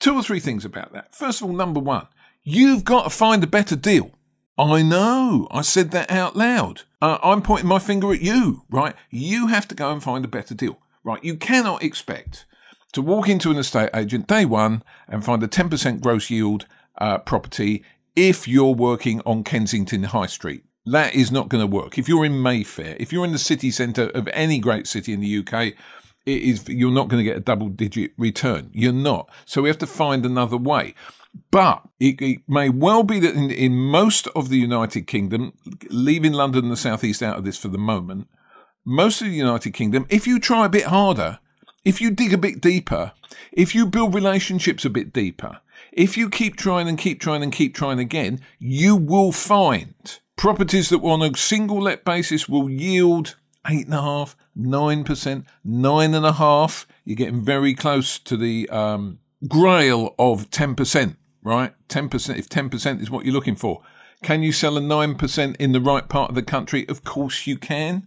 Two 0.00 0.16
or 0.16 0.24
three 0.24 0.40
things 0.40 0.64
about 0.64 0.92
that. 0.92 1.14
First 1.14 1.40
of 1.40 1.46
all, 1.46 1.54
number 1.54 1.80
one, 1.80 2.08
you've 2.42 2.84
got 2.84 3.04
to 3.04 3.10
find 3.10 3.44
a 3.44 3.46
better 3.46 3.76
deal. 3.76 4.10
I 4.58 4.82
know, 4.82 5.46
I 5.52 5.62
said 5.62 5.92
that 5.92 6.10
out 6.10 6.36
loud. 6.36 6.82
Uh, 7.00 7.18
I'm 7.22 7.42
pointing 7.42 7.68
my 7.68 7.78
finger 7.78 8.12
at 8.12 8.20
you, 8.20 8.64
right? 8.68 8.94
You 9.08 9.46
have 9.46 9.68
to 9.68 9.74
go 9.74 9.92
and 9.92 10.02
find 10.02 10.24
a 10.24 10.28
better 10.28 10.54
deal, 10.54 10.80
right? 11.04 11.22
You 11.22 11.36
cannot 11.36 11.84
expect 11.84 12.44
to 12.92 13.02
walk 13.02 13.28
into 13.28 13.50
an 13.50 13.56
estate 13.56 13.90
agent 13.94 14.26
day 14.26 14.44
one 14.44 14.82
and 15.08 15.24
find 15.24 15.42
a 15.42 15.48
10% 15.48 16.00
gross 16.00 16.30
yield 16.30 16.66
uh, 16.98 17.18
property 17.18 17.84
if 18.16 18.48
you're 18.48 18.74
working 18.74 19.20
on 19.24 19.44
Kensington 19.44 20.04
High 20.04 20.26
Street. 20.26 20.64
That 20.86 21.14
is 21.14 21.30
not 21.30 21.48
going 21.48 21.60
to 21.60 21.76
work. 21.76 21.98
If 21.98 22.08
you're 22.08 22.24
in 22.24 22.42
Mayfair, 22.42 22.96
if 22.98 23.12
you're 23.12 23.24
in 23.24 23.32
the 23.32 23.38
city 23.38 23.70
centre 23.70 24.08
of 24.10 24.28
any 24.32 24.58
great 24.58 24.86
city 24.86 25.12
in 25.12 25.20
the 25.20 25.38
UK, 25.38 25.74
it 26.26 26.42
is 26.42 26.68
you're 26.68 26.90
not 26.90 27.08
going 27.08 27.22
to 27.22 27.28
get 27.28 27.36
a 27.36 27.40
double 27.40 27.68
digit 27.68 28.12
return. 28.16 28.70
You're 28.72 28.92
not. 28.92 29.28
So 29.44 29.62
we 29.62 29.68
have 29.68 29.78
to 29.78 29.86
find 29.86 30.24
another 30.24 30.56
way. 30.56 30.94
But 31.50 31.82
it, 32.00 32.20
it 32.20 32.38
may 32.48 32.68
well 32.68 33.02
be 33.04 33.20
that 33.20 33.36
in, 33.36 33.50
in 33.50 33.76
most 33.76 34.26
of 34.28 34.48
the 34.48 34.58
United 34.58 35.06
Kingdom, 35.06 35.52
leaving 35.88 36.32
London 36.32 36.64
and 36.64 36.72
the 36.72 36.76
Southeast 36.76 37.22
out 37.22 37.38
of 37.38 37.44
this 37.44 37.56
for 37.56 37.68
the 37.68 37.78
moment, 37.78 38.28
most 38.84 39.20
of 39.20 39.28
the 39.28 39.34
United 39.34 39.72
Kingdom, 39.72 40.06
if 40.08 40.26
you 40.26 40.40
try 40.40 40.66
a 40.66 40.70
bit 40.70 40.86
harder, 40.86 41.38
if 41.84 42.00
you 42.00 42.10
dig 42.10 42.32
a 42.32 42.38
bit 42.38 42.60
deeper, 42.60 43.12
if 43.52 43.74
you 43.74 43.86
build 43.86 44.14
relationships 44.14 44.84
a 44.84 44.90
bit 44.90 45.12
deeper, 45.12 45.60
if 45.92 46.16
you 46.16 46.28
keep 46.28 46.56
trying 46.56 46.88
and 46.88 46.98
keep 46.98 47.20
trying 47.20 47.42
and 47.42 47.52
keep 47.52 47.74
trying 47.74 47.98
again, 47.98 48.40
you 48.58 48.96
will 48.96 49.32
find 49.32 50.20
properties 50.36 50.88
that 50.88 50.98
were 50.98 51.10
on 51.10 51.22
a 51.22 51.36
single 51.36 51.80
let 51.80 52.04
basis 52.04 52.48
will 52.48 52.70
yield 52.70 53.36
eight 53.68 53.86
and 53.86 53.94
a 53.94 54.02
half, 54.02 54.36
nine 54.54 55.04
percent, 55.04 55.46
nine 55.64 56.14
and 56.14 56.24
a 56.24 56.32
half. 56.32 56.86
You're 57.04 57.16
getting 57.16 57.44
very 57.44 57.74
close 57.74 58.18
to 58.20 58.36
the 58.36 58.68
um, 58.70 59.18
grail 59.48 60.14
of 60.18 60.50
ten 60.50 60.74
percent, 60.74 61.18
right? 61.42 61.74
Ten 61.88 62.08
percent. 62.08 62.38
If 62.38 62.48
ten 62.48 62.70
percent 62.70 63.00
is 63.00 63.10
what 63.10 63.24
you're 63.24 63.34
looking 63.34 63.56
for, 63.56 63.82
can 64.22 64.42
you 64.42 64.52
sell 64.52 64.76
a 64.76 64.80
nine 64.80 65.14
percent 65.14 65.56
in 65.56 65.72
the 65.72 65.80
right 65.80 66.08
part 66.08 66.30
of 66.30 66.34
the 66.34 66.42
country? 66.42 66.88
Of 66.88 67.04
course 67.04 67.46
you 67.46 67.56
can. 67.58 68.06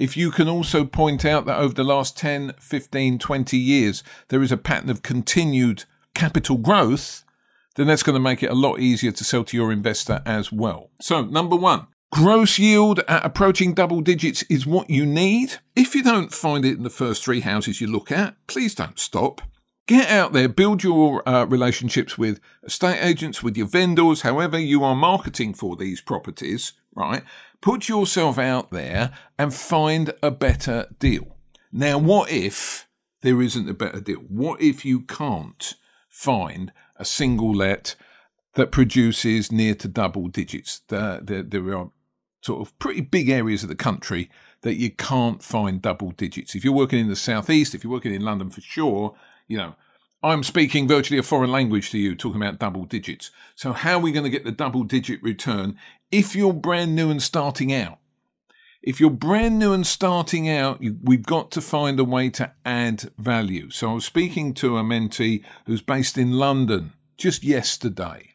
If 0.00 0.16
you 0.16 0.30
can 0.30 0.48
also 0.48 0.86
point 0.86 1.26
out 1.26 1.44
that 1.44 1.58
over 1.58 1.74
the 1.74 1.84
last 1.84 2.16
10, 2.16 2.54
15, 2.58 3.18
20 3.18 3.58
years, 3.58 4.02
there 4.28 4.42
is 4.42 4.50
a 4.50 4.56
pattern 4.56 4.88
of 4.88 5.02
continued 5.02 5.84
capital 6.14 6.56
growth, 6.56 7.22
then 7.76 7.88
that's 7.88 8.02
going 8.02 8.14
to 8.14 8.20
make 8.20 8.42
it 8.42 8.50
a 8.50 8.54
lot 8.54 8.80
easier 8.80 9.12
to 9.12 9.24
sell 9.24 9.44
to 9.44 9.58
your 9.58 9.70
investor 9.70 10.22
as 10.24 10.50
well. 10.50 10.88
So, 11.02 11.22
number 11.26 11.54
one, 11.54 11.86
gross 12.10 12.58
yield 12.58 13.00
at 13.00 13.26
approaching 13.26 13.74
double 13.74 14.00
digits 14.00 14.42
is 14.44 14.66
what 14.66 14.88
you 14.88 15.04
need. 15.04 15.56
If 15.76 15.94
you 15.94 16.02
don't 16.02 16.32
find 16.32 16.64
it 16.64 16.78
in 16.78 16.82
the 16.82 16.88
first 16.88 17.22
three 17.22 17.40
houses 17.40 17.82
you 17.82 17.86
look 17.86 18.10
at, 18.10 18.36
please 18.46 18.74
don't 18.74 18.98
stop. 18.98 19.42
Get 19.86 20.08
out 20.08 20.32
there, 20.32 20.48
build 20.48 20.82
your 20.82 21.28
uh, 21.28 21.44
relationships 21.44 22.16
with 22.16 22.40
estate 22.62 23.04
agents, 23.04 23.42
with 23.42 23.54
your 23.54 23.66
vendors, 23.66 24.22
however 24.22 24.58
you 24.58 24.82
are 24.82 24.94
marketing 24.94 25.52
for 25.52 25.76
these 25.76 26.00
properties, 26.00 26.72
right? 26.94 27.22
Put 27.60 27.88
yourself 27.88 28.38
out 28.38 28.70
there 28.70 29.12
and 29.38 29.52
find 29.52 30.12
a 30.22 30.30
better 30.30 30.86
deal. 30.98 31.36
Now, 31.72 31.98
what 31.98 32.30
if 32.30 32.88
there 33.22 33.42
isn't 33.42 33.68
a 33.68 33.74
better 33.74 34.00
deal? 34.00 34.20
What 34.20 34.60
if 34.62 34.84
you 34.84 35.00
can't 35.00 35.74
find 36.08 36.72
a 36.96 37.04
single 37.04 37.54
let 37.54 37.96
that 38.54 38.72
produces 38.72 39.52
near 39.52 39.74
to 39.74 39.88
double 39.88 40.28
digits? 40.28 40.80
There, 40.88 41.20
there, 41.20 41.42
there 41.42 41.76
are 41.76 41.90
sort 42.42 42.66
of 42.66 42.78
pretty 42.78 43.02
big 43.02 43.28
areas 43.28 43.62
of 43.62 43.68
the 43.68 43.74
country 43.74 44.30
that 44.62 44.76
you 44.76 44.90
can't 44.90 45.42
find 45.42 45.82
double 45.82 46.12
digits. 46.12 46.54
If 46.54 46.64
you're 46.64 46.72
working 46.72 46.98
in 46.98 47.08
the 47.08 47.16
southeast, 47.16 47.74
if 47.74 47.84
you're 47.84 47.92
working 47.92 48.14
in 48.14 48.24
London 48.24 48.50
for 48.50 48.62
sure, 48.62 49.14
you 49.48 49.58
know, 49.58 49.74
I'm 50.22 50.42
speaking 50.42 50.86
virtually 50.86 51.18
a 51.18 51.22
foreign 51.22 51.50
language 51.50 51.90
to 51.90 51.98
you, 51.98 52.14
talking 52.14 52.42
about 52.42 52.58
double 52.58 52.84
digits. 52.84 53.30
So, 53.54 53.72
how 53.72 53.94
are 53.94 54.00
we 54.00 54.12
going 54.12 54.24
to 54.24 54.30
get 54.30 54.44
the 54.44 54.52
double 54.52 54.84
digit 54.84 55.22
return 55.22 55.78
if 56.10 56.36
you're 56.36 56.52
brand 56.52 56.94
new 56.94 57.10
and 57.10 57.22
starting 57.22 57.72
out? 57.72 57.98
If 58.82 59.00
you're 59.00 59.10
brand 59.10 59.58
new 59.58 59.72
and 59.72 59.86
starting 59.86 60.48
out, 60.48 60.82
you, 60.82 60.98
we've 61.02 61.24
got 61.24 61.50
to 61.52 61.62
find 61.62 61.98
a 61.98 62.04
way 62.04 62.28
to 62.30 62.52
add 62.66 63.10
value. 63.16 63.70
So, 63.70 63.90
I 63.90 63.94
was 63.94 64.04
speaking 64.04 64.52
to 64.54 64.76
a 64.76 64.82
mentee 64.82 65.42
who's 65.64 65.80
based 65.80 66.18
in 66.18 66.32
London 66.32 66.92
just 67.16 67.42
yesterday. 67.42 68.34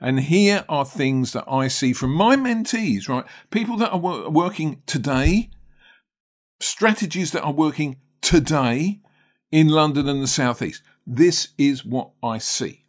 And 0.00 0.20
here 0.20 0.64
are 0.70 0.84
things 0.86 1.32
that 1.32 1.44
I 1.46 1.68
see 1.68 1.92
from 1.92 2.12
my 2.12 2.36
mentees, 2.36 3.08
right? 3.08 3.24
People 3.50 3.76
that 3.78 3.90
are 3.90 4.30
working 4.30 4.82
today, 4.86 5.50
strategies 6.60 7.32
that 7.32 7.42
are 7.42 7.52
working 7.52 7.96
today 8.22 9.00
in 9.50 9.68
London 9.68 10.08
and 10.08 10.22
the 10.22 10.26
Southeast. 10.26 10.82
This 11.06 11.48
is 11.56 11.84
what 11.84 12.10
I 12.22 12.38
see. 12.38 12.84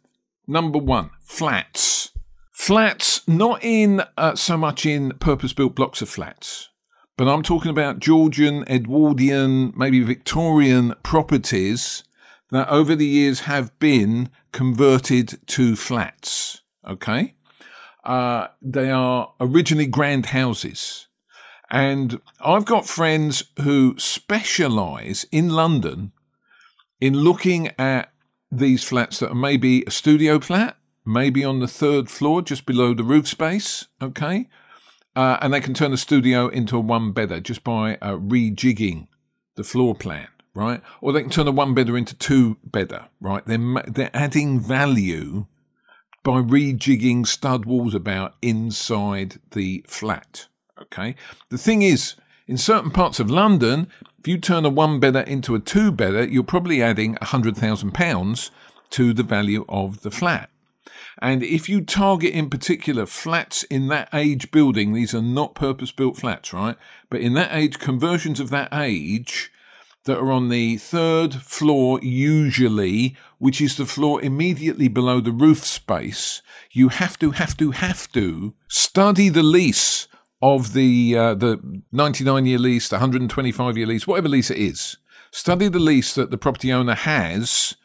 Number 0.46 0.78
one, 0.78 1.10
flats. 1.20 2.10
Flats, 2.52 3.26
not 3.28 3.62
in 3.62 4.02
uh, 4.16 4.34
so 4.34 4.56
much 4.56 4.84
in 4.84 5.12
purpose 5.20 5.52
built 5.52 5.76
blocks 5.76 6.02
of 6.02 6.08
flats, 6.08 6.70
but 7.16 7.28
I'm 7.28 7.42
talking 7.42 7.70
about 7.70 8.00
Georgian, 8.00 8.64
Edwardian, 8.68 9.72
maybe 9.76 10.00
Victorian 10.02 10.94
properties 11.04 12.02
that 12.50 12.68
over 12.68 12.96
the 12.96 13.06
years 13.06 13.40
have 13.40 13.78
been 13.78 14.30
converted 14.52 15.38
to 15.48 15.76
flats. 15.76 16.62
Okay? 16.88 17.34
Uh, 18.04 18.48
they 18.60 18.90
are 18.90 19.34
originally 19.40 19.86
grand 19.86 20.26
houses. 20.26 21.06
And 21.70 22.20
I've 22.40 22.64
got 22.64 22.86
friends 22.88 23.44
who 23.60 23.94
specialize 23.98 25.26
in 25.30 25.50
London 25.50 26.12
in 27.00 27.14
looking 27.14 27.68
at 27.78 28.12
these 28.50 28.84
flats 28.84 29.18
that 29.18 29.30
are 29.30 29.34
maybe 29.34 29.84
a 29.86 29.90
studio 29.90 30.40
flat, 30.40 30.76
maybe 31.04 31.44
on 31.44 31.60
the 31.60 31.68
third 31.68 32.10
floor, 32.10 32.42
just 32.42 32.66
below 32.66 32.94
the 32.94 33.04
roof 33.04 33.28
space, 33.28 33.86
okay? 34.02 34.48
Uh, 35.14 35.38
and 35.40 35.52
they 35.52 35.60
can 35.60 35.74
turn 35.74 35.90
the 35.90 35.96
studio 35.96 36.48
into 36.48 36.76
a 36.76 36.80
one 36.80 37.12
bedder 37.12 37.40
just 37.40 37.64
by 37.64 37.96
uh, 37.96 38.16
rejigging 38.16 39.08
the 39.56 39.64
floor 39.64 39.94
plan, 39.94 40.28
right? 40.54 40.80
Or 41.00 41.12
they 41.12 41.22
can 41.22 41.30
turn 41.30 41.48
a 41.48 41.52
one 41.52 41.74
bedder 41.74 41.96
into 41.96 42.14
two 42.14 42.56
bedder, 42.64 43.06
right? 43.20 43.44
They're, 43.44 43.82
they're 43.86 44.10
adding 44.14 44.60
value 44.60 45.46
by 46.22 46.40
rejigging 46.40 47.26
stud 47.26 47.64
walls 47.64 47.94
about 47.94 48.34
inside 48.42 49.40
the 49.52 49.84
flat, 49.86 50.48
okay? 50.80 51.14
The 51.48 51.58
thing 51.58 51.82
is, 51.82 52.14
in 52.48 52.56
certain 52.56 52.90
parts 52.90 53.20
of 53.20 53.30
London, 53.30 53.88
if 54.18 54.26
you 54.26 54.38
turn 54.38 54.64
a 54.64 54.70
one 54.70 54.98
bedder 54.98 55.20
into 55.20 55.54
a 55.54 55.60
two 55.60 55.92
bedder, 55.92 56.24
you're 56.24 56.42
probably 56.42 56.82
adding 56.82 57.14
£100,000 57.16 58.50
to 58.90 59.12
the 59.12 59.22
value 59.22 59.66
of 59.68 60.00
the 60.00 60.10
flat. 60.10 60.48
And 61.20 61.42
if 61.42 61.68
you 61.68 61.82
target 61.82 62.32
in 62.32 62.48
particular 62.48 63.04
flats 63.04 63.64
in 63.64 63.88
that 63.88 64.08
age 64.14 64.50
building, 64.50 64.94
these 64.94 65.14
are 65.14 65.22
not 65.22 65.54
purpose 65.54 65.92
built 65.92 66.16
flats, 66.16 66.52
right? 66.52 66.76
But 67.10 67.20
in 67.20 67.34
that 67.34 67.54
age, 67.54 67.78
conversions 67.78 68.40
of 68.40 68.50
that 68.50 68.72
age 68.72 69.52
that 70.04 70.18
are 70.18 70.32
on 70.32 70.48
the 70.48 70.78
third 70.78 71.34
floor, 71.34 72.00
usually, 72.02 73.14
which 73.38 73.60
is 73.60 73.76
the 73.76 73.84
floor 73.84 74.22
immediately 74.22 74.88
below 74.88 75.20
the 75.20 75.32
roof 75.32 75.64
space, 75.64 76.40
you 76.70 76.88
have 76.88 77.18
to, 77.18 77.32
have 77.32 77.56
to, 77.58 77.72
have 77.72 78.10
to 78.12 78.54
study 78.68 79.28
the 79.28 79.42
lease 79.42 80.07
of 80.40 80.72
the 80.72 81.16
uh, 81.16 81.34
the 81.34 81.82
99 81.92 82.46
year 82.46 82.58
lease, 82.58 82.88
the 82.88 82.96
125 82.96 83.76
year 83.76 83.86
lease, 83.86 84.06
whatever 84.06 84.28
lease 84.28 84.50
it 84.50 84.58
is. 84.58 84.96
Study 85.30 85.68
the 85.68 85.78
lease 85.78 86.14
that 86.14 86.30
the 86.30 86.38
property 86.38 86.72
owner 86.72 86.94
has 86.94 87.76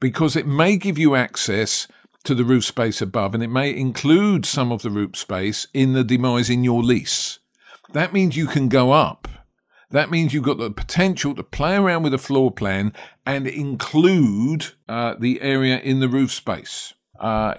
because 0.00 0.36
it 0.36 0.46
may 0.46 0.76
give 0.76 0.98
you 0.98 1.14
access 1.14 1.86
to 2.24 2.34
the 2.34 2.44
roof 2.44 2.64
space 2.64 3.00
above 3.00 3.34
and 3.34 3.42
it 3.42 3.48
may 3.48 3.74
include 3.74 4.44
some 4.44 4.70
of 4.70 4.82
the 4.82 4.90
roof 4.90 5.16
space 5.16 5.66
in 5.72 5.92
the 5.92 6.04
demise 6.04 6.50
in 6.50 6.64
your 6.64 6.82
lease. 6.82 7.38
That 7.92 8.12
means 8.12 8.36
you 8.36 8.46
can 8.46 8.68
go 8.68 8.92
up. 8.92 9.28
That 9.90 10.10
means 10.10 10.32
you've 10.32 10.44
got 10.44 10.58
the 10.58 10.70
potential 10.70 11.34
to 11.34 11.42
play 11.42 11.74
around 11.74 12.04
with 12.04 12.14
a 12.14 12.18
floor 12.18 12.52
plan 12.52 12.92
and 13.26 13.46
include 13.46 14.68
uh, 14.88 15.14
the 15.18 15.40
area 15.40 15.80
in 15.80 16.00
the 16.00 16.08
roof 16.08 16.30
space. 16.30 16.94
Uh, 17.18 17.54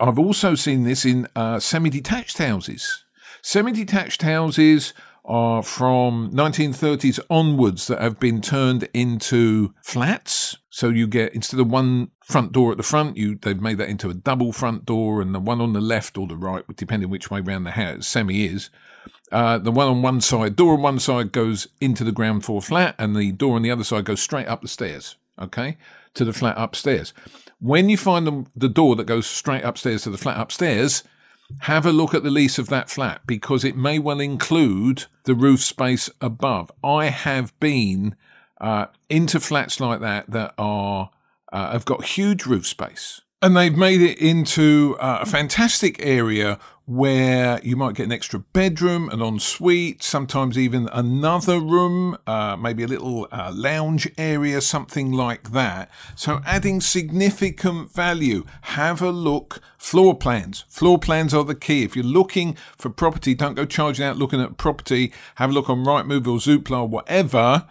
I've 0.00 0.18
also 0.18 0.54
seen 0.54 0.84
this 0.84 1.04
in 1.04 1.26
uh, 1.34 1.58
semi 1.58 1.90
detached 1.90 2.38
houses. 2.38 3.04
Semi 3.46 3.72
detached 3.72 4.22
houses 4.22 4.94
are 5.22 5.62
from 5.62 6.30
1930s 6.32 7.20
onwards 7.28 7.88
that 7.88 8.00
have 8.00 8.18
been 8.18 8.40
turned 8.40 8.88
into 8.94 9.74
flats. 9.82 10.56
So 10.70 10.88
you 10.88 11.06
get 11.06 11.34
instead 11.34 11.60
of 11.60 11.70
one 11.70 12.10
front 12.24 12.52
door 12.52 12.70
at 12.70 12.78
the 12.78 12.82
front, 12.82 13.18
you 13.18 13.34
they've 13.34 13.60
made 13.60 13.76
that 13.76 13.90
into 13.90 14.08
a 14.08 14.14
double 14.14 14.50
front 14.50 14.86
door, 14.86 15.20
and 15.20 15.34
the 15.34 15.40
one 15.40 15.60
on 15.60 15.74
the 15.74 15.82
left 15.82 16.16
or 16.16 16.26
the 16.26 16.38
right, 16.38 16.64
depending 16.74 17.10
which 17.10 17.30
way 17.30 17.40
round 17.40 17.66
the 17.66 17.72
house 17.72 18.06
semi 18.06 18.46
is. 18.46 18.70
Uh, 19.30 19.58
the 19.58 19.70
one 19.70 19.88
on 19.88 20.00
one 20.00 20.22
side, 20.22 20.56
door 20.56 20.72
on 20.72 20.80
one 20.80 20.98
side 20.98 21.30
goes 21.30 21.68
into 21.82 22.02
the 22.02 22.12
ground 22.12 22.46
floor 22.46 22.62
flat, 22.62 22.94
and 22.98 23.14
the 23.14 23.30
door 23.30 23.56
on 23.56 23.62
the 23.62 23.70
other 23.70 23.84
side 23.84 24.06
goes 24.06 24.22
straight 24.22 24.48
up 24.48 24.62
the 24.62 24.68
stairs. 24.68 25.16
Okay, 25.38 25.76
to 26.14 26.24
the 26.24 26.32
flat 26.32 26.54
upstairs. 26.56 27.12
When 27.60 27.90
you 27.90 27.98
find 27.98 28.26
the, 28.26 28.46
the 28.56 28.70
door 28.70 28.96
that 28.96 29.04
goes 29.04 29.26
straight 29.26 29.64
upstairs 29.64 30.04
to 30.04 30.10
the 30.10 30.16
flat 30.16 30.40
upstairs, 30.40 31.04
have 31.60 31.86
a 31.86 31.92
look 31.92 32.14
at 32.14 32.22
the 32.22 32.30
lease 32.30 32.58
of 32.58 32.68
that 32.68 32.90
flat 32.90 33.22
because 33.26 33.64
it 33.64 33.76
may 33.76 33.98
well 33.98 34.20
include 34.20 35.06
the 35.24 35.34
roof 35.34 35.62
space 35.62 36.10
above. 36.20 36.70
I 36.82 37.06
have 37.06 37.58
been 37.60 38.16
uh, 38.60 38.86
into 39.08 39.40
flats 39.40 39.80
like 39.80 40.00
that 40.00 40.30
that 40.30 40.54
are 40.58 41.10
uh, 41.52 41.72
have 41.72 41.84
got 41.84 42.04
huge 42.04 42.46
roof 42.46 42.66
space, 42.66 43.20
and 43.40 43.56
they've 43.56 43.76
made 43.76 44.00
it 44.00 44.18
into 44.18 44.96
uh, 44.98 45.18
a 45.22 45.26
fantastic 45.26 46.04
area 46.04 46.58
where 46.86 47.60
you 47.62 47.76
might 47.76 47.94
get 47.94 48.04
an 48.04 48.12
extra 48.12 48.38
bedroom, 48.38 49.08
an 49.08 49.22
ensuite, 49.22 50.02
sometimes 50.02 50.58
even 50.58 50.88
another 50.92 51.58
room, 51.58 52.16
uh, 52.26 52.56
maybe 52.56 52.82
a 52.82 52.86
little 52.86 53.26
uh, 53.32 53.50
lounge 53.54 54.10
area, 54.18 54.60
something 54.60 55.10
like 55.10 55.52
that. 55.52 55.90
So 56.14 56.40
adding 56.44 56.80
significant 56.80 57.92
value. 57.92 58.44
Have 58.62 59.00
a 59.00 59.10
look. 59.10 59.60
Floor 59.78 60.14
plans. 60.14 60.64
Floor 60.68 60.98
plans 60.98 61.32
are 61.32 61.44
the 61.44 61.54
key. 61.54 61.84
If 61.84 61.96
you're 61.96 62.04
looking 62.04 62.56
for 62.76 62.90
property, 62.90 63.34
don't 63.34 63.54
go 63.54 63.64
charging 63.64 64.04
out 64.04 64.18
looking 64.18 64.40
at 64.40 64.58
property. 64.58 65.12
Have 65.36 65.50
a 65.50 65.52
look 65.52 65.70
on 65.70 65.84
Rightmove 65.84 66.26
or 66.26 66.38
Zoopla 66.38 66.82
or 66.82 66.88
whatever 66.88 67.66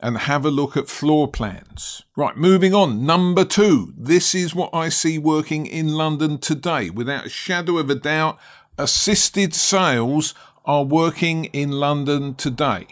and 0.00 0.18
have 0.18 0.44
a 0.44 0.50
look 0.50 0.76
at 0.76 0.88
floor 0.88 1.26
plans. 1.26 2.02
Right, 2.16 2.36
moving 2.36 2.74
on. 2.74 3.06
Number 3.06 3.44
two. 3.44 3.94
This 3.96 4.34
is 4.34 4.54
what 4.54 4.70
I 4.74 4.88
see 4.88 5.18
working 5.18 5.66
in 5.66 5.88
London 5.88 6.38
today. 6.38 6.90
Without 6.90 7.26
a 7.26 7.30
shadow 7.30 7.78
of 7.78 7.88
a 7.88 7.94
doubt, 7.94 8.38
assisted 8.78 9.54
sales 9.54 10.34
are 10.64 10.84
working 10.84 11.46
in 11.46 11.70
London 11.70 12.34
today. 12.34 12.86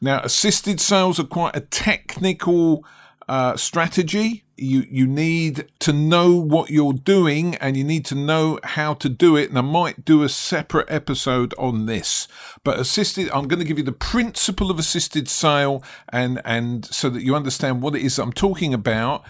Now, 0.00 0.20
assisted 0.20 0.80
sales 0.80 1.20
are 1.20 1.24
quite 1.24 1.54
a 1.54 1.60
technical 1.60 2.84
uh, 3.28 3.56
strategy. 3.56 4.44
You 4.56 4.84
you 4.88 5.06
need 5.06 5.70
to 5.80 5.92
know 5.92 6.36
what 6.36 6.70
you're 6.70 6.92
doing, 6.92 7.54
and 7.56 7.76
you 7.76 7.84
need 7.84 8.04
to 8.06 8.14
know 8.14 8.58
how 8.64 8.94
to 8.94 9.08
do 9.08 9.36
it. 9.36 9.48
And 9.48 9.58
I 9.58 9.62
might 9.62 10.04
do 10.04 10.22
a 10.22 10.28
separate 10.28 10.90
episode 10.90 11.54
on 11.56 11.86
this. 11.86 12.28
But 12.64 12.78
assisted, 12.78 13.30
I'm 13.30 13.48
going 13.48 13.58
to 13.60 13.64
give 13.64 13.78
you 13.78 13.84
the 13.84 13.92
principle 13.92 14.70
of 14.70 14.78
assisted 14.78 15.28
sale, 15.28 15.82
and 16.08 16.40
and 16.44 16.84
so 16.84 17.08
that 17.10 17.22
you 17.22 17.34
understand 17.34 17.80
what 17.80 17.94
it 17.94 18.02
is 18.02 18.18
I'm 18.18 18.32
talking 18.32 18.74
about, 18.74 19.22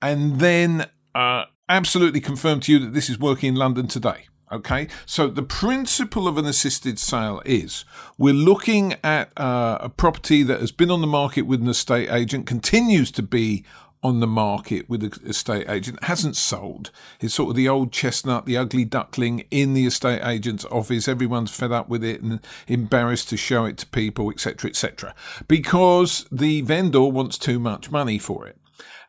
and 0.00 0.40
then 0.40 0.86
uh, 1.14 1.44
absolutely 1.68 2.20
confirm 2.20 2.60
to 2.60 2.72
you 2.72 2.78
that 2.78 2.94
this 2.94 3.10
is 3.10 3.18
working 3.18 3.50
in 3.50 3.54
London 3.56 3.88
today. 3.88 4.26
Okay, 4.50 4.88
so 5.04 5.28
the 5.28 5.42
principle 5.42 6.26
of 6.26 6.38
an 6.38 6.46
assisted 6.46 6.98
sale 6.98 7.42
is 7.44 7.84
we're 8.16 8.32
looking 8.32 8.94
at 9.04 9.30
uh, 9.36 9.76
a 9.78 9.90
property 9.90 10.42
that 10.42 10.60
has 10.60 10.72
been 10.72 10.90
on 10.90 11.02
the 11.02 11.06
market 11.06 11.42
with 11.42 11.60
an 11.60 11.68
estate 11.68 12.10
agent, 12.10 12.46
continues 12.46 13.10
to 13.10 13.22
be 13.22 13.64
on 14.02 14.20
the 14.20 14.26
market 14.26 14.88
with 14.88 15.02
an 15.02 15.12
estate 15.26 15.68
agent, 15.68 16.02
hasn't 16.04 16.36
sold. 16.36 16.90
It's 17.20 17.34
sort 17.34 17.50
of 17.50 17.56
the 17.56 17.68
old 17.68 17.92
chestnut, 17.92 18.46
the 18.46 18.56
ugly 18.56 18.86
duckling 18.86 19.44
in 19.50 19.74
the 19.74 19.86
estate 19.86 20.22
agent's 20.24 20.64
office. 20.66 21.08
Everyone's 21.08 21.54
fed 21.54 21.72
up 21.72 21.90
with 21.90 22.02
it 22.02 22.22
and 22.22 22.40
embarrassed 22.68 23.28
to 23.30 23.36
show 23.36 23.66
it 23.66 23.76
to 23.78 23.86
people, 23.86 24.30
etc., 24.30 24.70
etc., 24.70 25.14
because 25.46 26.26
the 26.32 26.62
vendor 26.62 27.02
wants 27.02 27.36
too 27.36 27.58
much 27.58 27.90
money 27.90 28.18
for 28.18 28.46
it 28.46 28.56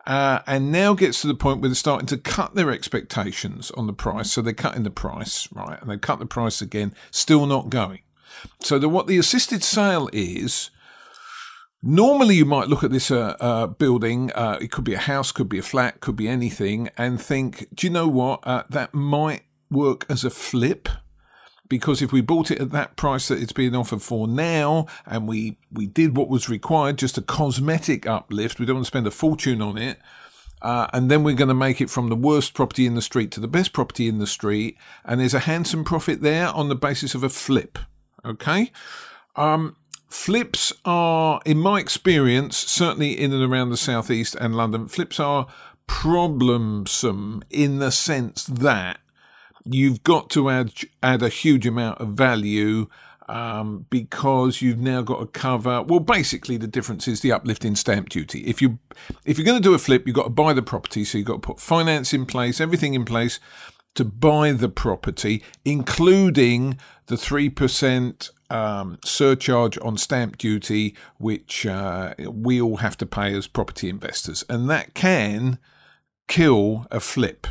uh, 0.10 0.42
and 0.48 0.72
now 0.72 0.96
gets 0.96 1.22
to 1.22 1.28
the 1.28 1.36
point 1.36 1.62
where 1.62 1.70
they're 1.70 1.76
starting 1.76 2.08
to 2.08 2.18
cut 2.18 2.56
their 2.56 2.72
expectations 2.72 3.70
on 3.72 3.86
the 3.86 3.94
price. 3.94 4.32
So 4.32 4.42
they're 4.42 4.54
cutting 4.54 4.82
the 4.82 4.90
price, 4.90 5.48
right? 5.54 5.80
And 5.80 5.90
they 5.90 5.98
cut 5.98 6.18
the 6.18 6.26
price 6.26 6.62
again, 6.62 6.96
still 7.12 7.46
not 7.46 7.70
going. 7.70 8.00
So 8.60 8.80
the, 8.80 8.90
what 8.90 9.06
the 9.06 9.20
assisted 9.20 9.64
sale 9.64 10.10
is, 10.12 10.72
normally 11.84 12.38
you 12.38 12.46
might 12.46 12.70
look 12.70 12.84
at 12.84 12.90
this 12.90 13.12
uh, 13.12 13.36
uh, 13.40 13.68
building, 13.68 14.32
uh, 14.34 14.58
it 14.60 14.72
could 14.72 14.84
be 14.84 14.96
a 14.96 15.00
house, 15.00 15.32
could 15.32 15.48
be 15.48 15.60
a 15.60 15.64
flat, 15.64 16.00
could 16.00 16.16
be 16.16 16.28
anything, 16.28 16.90
and 16.98 17.22
think, 17.22 17.68
do 17.76 17.86
you 17.86 17.94
know 17.94 18.08
what? 18.08 18.40
Uh, 18.48 18.64
that 18.68 18.96
might 18.96 19.44
work 19.70 20.08
as 20.10 20.24
a 20.24 20.32
flip 20.32 20.90
because 21.70 22.02
if 22.02 22.12
we 22.12 22.20
bought 22.20 22.52
it 22.52 22.60
at 22.60 22.72
that 22.72 22.96
price 22.96 23.28
that 23.28 23.42
it's 23.42 23.54
being 23.54 23.76
offered 23.76 24.02
for 24.02 24.28
now 24.28 24.88
and 25.06 25.28
we 25.28 25.58
we 25.72 25.86
did 25.86 26.18
what 26.18 26.28
was 26.28 26.50
required 26.50 26.98
just 26.98 27.18
a 27.18 27.22
cosmetic 27.22 28.06
uplift 28.06 28.60
we 28.60 28.66
don't 28.66 28.78
want 28.78 28.86
to 28.86 28.88
spend 28.88 29.08
a 29.08 29.12
fortune 29.12 29.62
on 29.62 29.78
it 29.78 30.00
uh, 30.62 30.88
and 30.92 31.10
then 31.10 31.24
we're 31.24 31.36
going 31.36 31.48
to 31.48 31.54
make 31.54 31.80
it 31.80 31.90
from 31.90 32.10
the 32.10 32.16
worst 32.16 32.54
property 32.54 32.86
in 32.86 32.96
the 32.96 33.02
street 33.02 33.32
to 33.32 33.40
the 33.40 33.48
best 33.48 33.72
property 33.72 34.10
in 34.10 34.18
the 34.18 34.28
street 34.28 34.78
and 35.06 35.22
there's 35.22 35.34
a 35.34 35.40
handsome 35.40 35.86
profit 35.86 36.22
there 36.22 36.50
on 36.50 36.68
the 36.68 36.76
basis 36.76 37.16
of 37.16 37.24
a 37.24 37.30
flip 37.30 37.80
okay? 38.26 38.72
Um, 39.38 39.78
flips 40.10 40.74
are 40.84 41.40
in 41.46 41.60
my 41.60 41.80
experience 41.80 42.58
certainly 42.58 43.18
in 43.18 43.32
and 43.32 43.44
around 43.44 43.70
the 43.70 43.78
southeast 43.78 44.34
and 44.36 44.58
london 44.58 44.88
flips 44.88 45.20
are 45.20 45.46
problemsome 45.88 47.44
in 47.52 47.78
the 47.78 47.92
sense 47.92 48.44
that 48.46 49.00
you've 49.74 50.04
got 50.04 50.30
to 50.32 50.50
add 50.50 50.74
add 51.02 51.22
a 51.22 51.30
huge 51.30 51.66
amount 51.66 52.00
of 52.00 52.10
value 52.10 52.88
um, 53.30 53.86
because 53.90 54.62
you've 54.62 54.80
now 54.80 55.02
got 55.02 55.20
to 55.20 55.28
cover. 55.28 55.84
Well, 55.84 56.00
basically, 56.00 56.58
the 56.58 56.68
difference 56.68 57.08
is 57.08 57.22
the 57.22 57.32
uplift 57.32 57.64
in 57.64 57.76
stamp 57.76 58.10
duty. 58.10 58.42
If 58.42 58.62
you 58.62 58.80
if 59.24 59.38
you're 59.38 59.46
going 59.46 59.62
to 59.62 59.70
do 59.70 59.76
a 59.76 59.80
flip, 59.80 60.06
you've 60.06 60.16
got 60.16 60.24
to 60.24 60.30
buy 60.30 60.54
the 60.54 60.62
property, 60.62 61.06
so 61.06 61.18
you've 61.18 61.28
got 61.28 61.42
to 61.42 61.48
put 61.48 61.60
finance 61.60 62.14
in 62.14 62.26
place, 62.26 62.60
everything 62.60 62.96
in 62.96 63.06
place 63.06 63.40
to 63.96 64.06
buy 64.06 64.52
the 64.52 64.70
property, 64.70 65.44
including 65.64 66.78
the 67.06 67.18
three 67.18 67.50
percent 67.50 68.32
um, 68.50 68.98
surcharge 69.06 69.78
on 69.82 69.98
stamp 69.98 70.38
duty, 70.38 70.96
which 71.18 71.66
uh, 71.66 72.16
we 72.28 72.60
all 72.60 72.78
have 72.78 72.98
to 72.98 73.06
pay 73.06 73.34
as 73.34 73.48
property 73.48 73.90
investors, 73.90 74.44
and 74.50 74.70
that 74.70 74.96
can 74.96 75.60
kill 76.28 76.88
a 76.90 77.00
flip. 77.00 77.48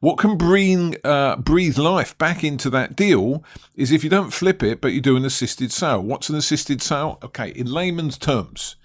What 0.00 0.16
can 0.16 0.38
bring 0.38 0.96
uh, 1.04 1.36
breathe 1.36 1.76
life 1.76 2.16
back 2.16 2.42
into 2.42 2.70
that 2.70 2.96
deal 2.96 3.44
is 3.74 3.92
if 3.92 4.02
you 4.02 4.08
don't 4.08 4.32
flip 4.32 4.62
it, 4.62 4.80
but 4.80 4.92
you 4.92 5.02
do 5.02 5.14
an 5.14 5.26
assisted 5.26 5.70
sale. 5.70 6.02
What's 6.02 6.30
an 6.30 6.36
assisted 6.36 6.80
sale? 6.80 7.18
Okay, 7.22 7.50
in 7.50 7.70
layman's 7.70 8.16
terms, 8.16 8.76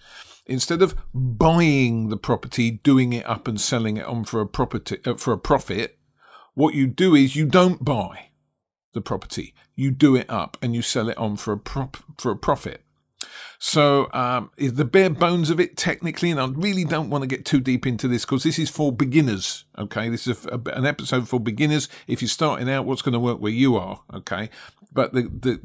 instead 0.46 0.82
of 0.82 0.94
buying 1.14 2.10
the 2.10 2.18
property, 2.18 2.70
doing 2.70 3.14
it 3.14 3.26
up 3.26 3.48
and 3.48 3.62
selling 3.62 3.96
it 3.96 4.06
on 4.06 4.26
for 4.26 4.42
a 4.42 4.46
property 4.46 4.98
uh, 5.06 5.14
for 5.14 5.32
a 5.32 5.38
profit, 5.38 5.98
what 6.54 6.74
you 6.74 6.86
do 6.86 7.16
is 7.16 7.34
you 7.34 7.46
don't 7.46 7.86
buy 7.86 8.32
the 8.92 9.02
property, 9.02 9.54
you 9.74 9.92
do 9.92 10.18
it 10.18 10.30
up 10.30 10.58
and 10.62 10.76
you 10.76 10.82
sell 10.82 11.08
it 11.08 11.18
on 11.18 11.38
for 11.38 11.54
a 11.54 11.58
prop 11.58 11.96
for 12.18 12.32
a 12.32 12.38
profit. 12.38 12.85
So 13.60 14.10
um, 14.14 14.52
the 14.58 14.86
bare 14.86 15.10
bones 15.10 15.50
of 15.50 15.60
it 15.60 15.78
technically, 15.78 16.32
and 16.32 16.40
I 16.40 16.48
really 16.48 16.84
don't 16.84 17.10
want 17.10 17.24
to 17.24 17.28
get 17.28 17.46
too 17.46 17.60
deep 17.60 17.86
into 17.86 18.08
this 18.08 18.26
because 18.26 18.44
this 18.44 18.60
is 18.60 18.70
for 18.70 18.92
beginners. 18.92 19.66
Okay, 19.78 20.10
this 20.10 20.28
is 20.28 20.46
a, 20.46 20.62
an 20.74 20.86
episode 20.86 21.28
for 21.28 21.40
beginners. 21.40 21.90
If 22.08 22.22
you're 22.22 22.30
starting 22.30 22.70
out, 22.70 22.86
what's 22.86 23.02
going 23.02 23.14
to 23.14 23.20
work 23.20 23.40
where 23.40 23.52
you 23.52 23.76
are? 23.76 24.02
Okay, 24.14 24.50
but 24.92 25.14
the 25.14 25.24
the 25.24 25.62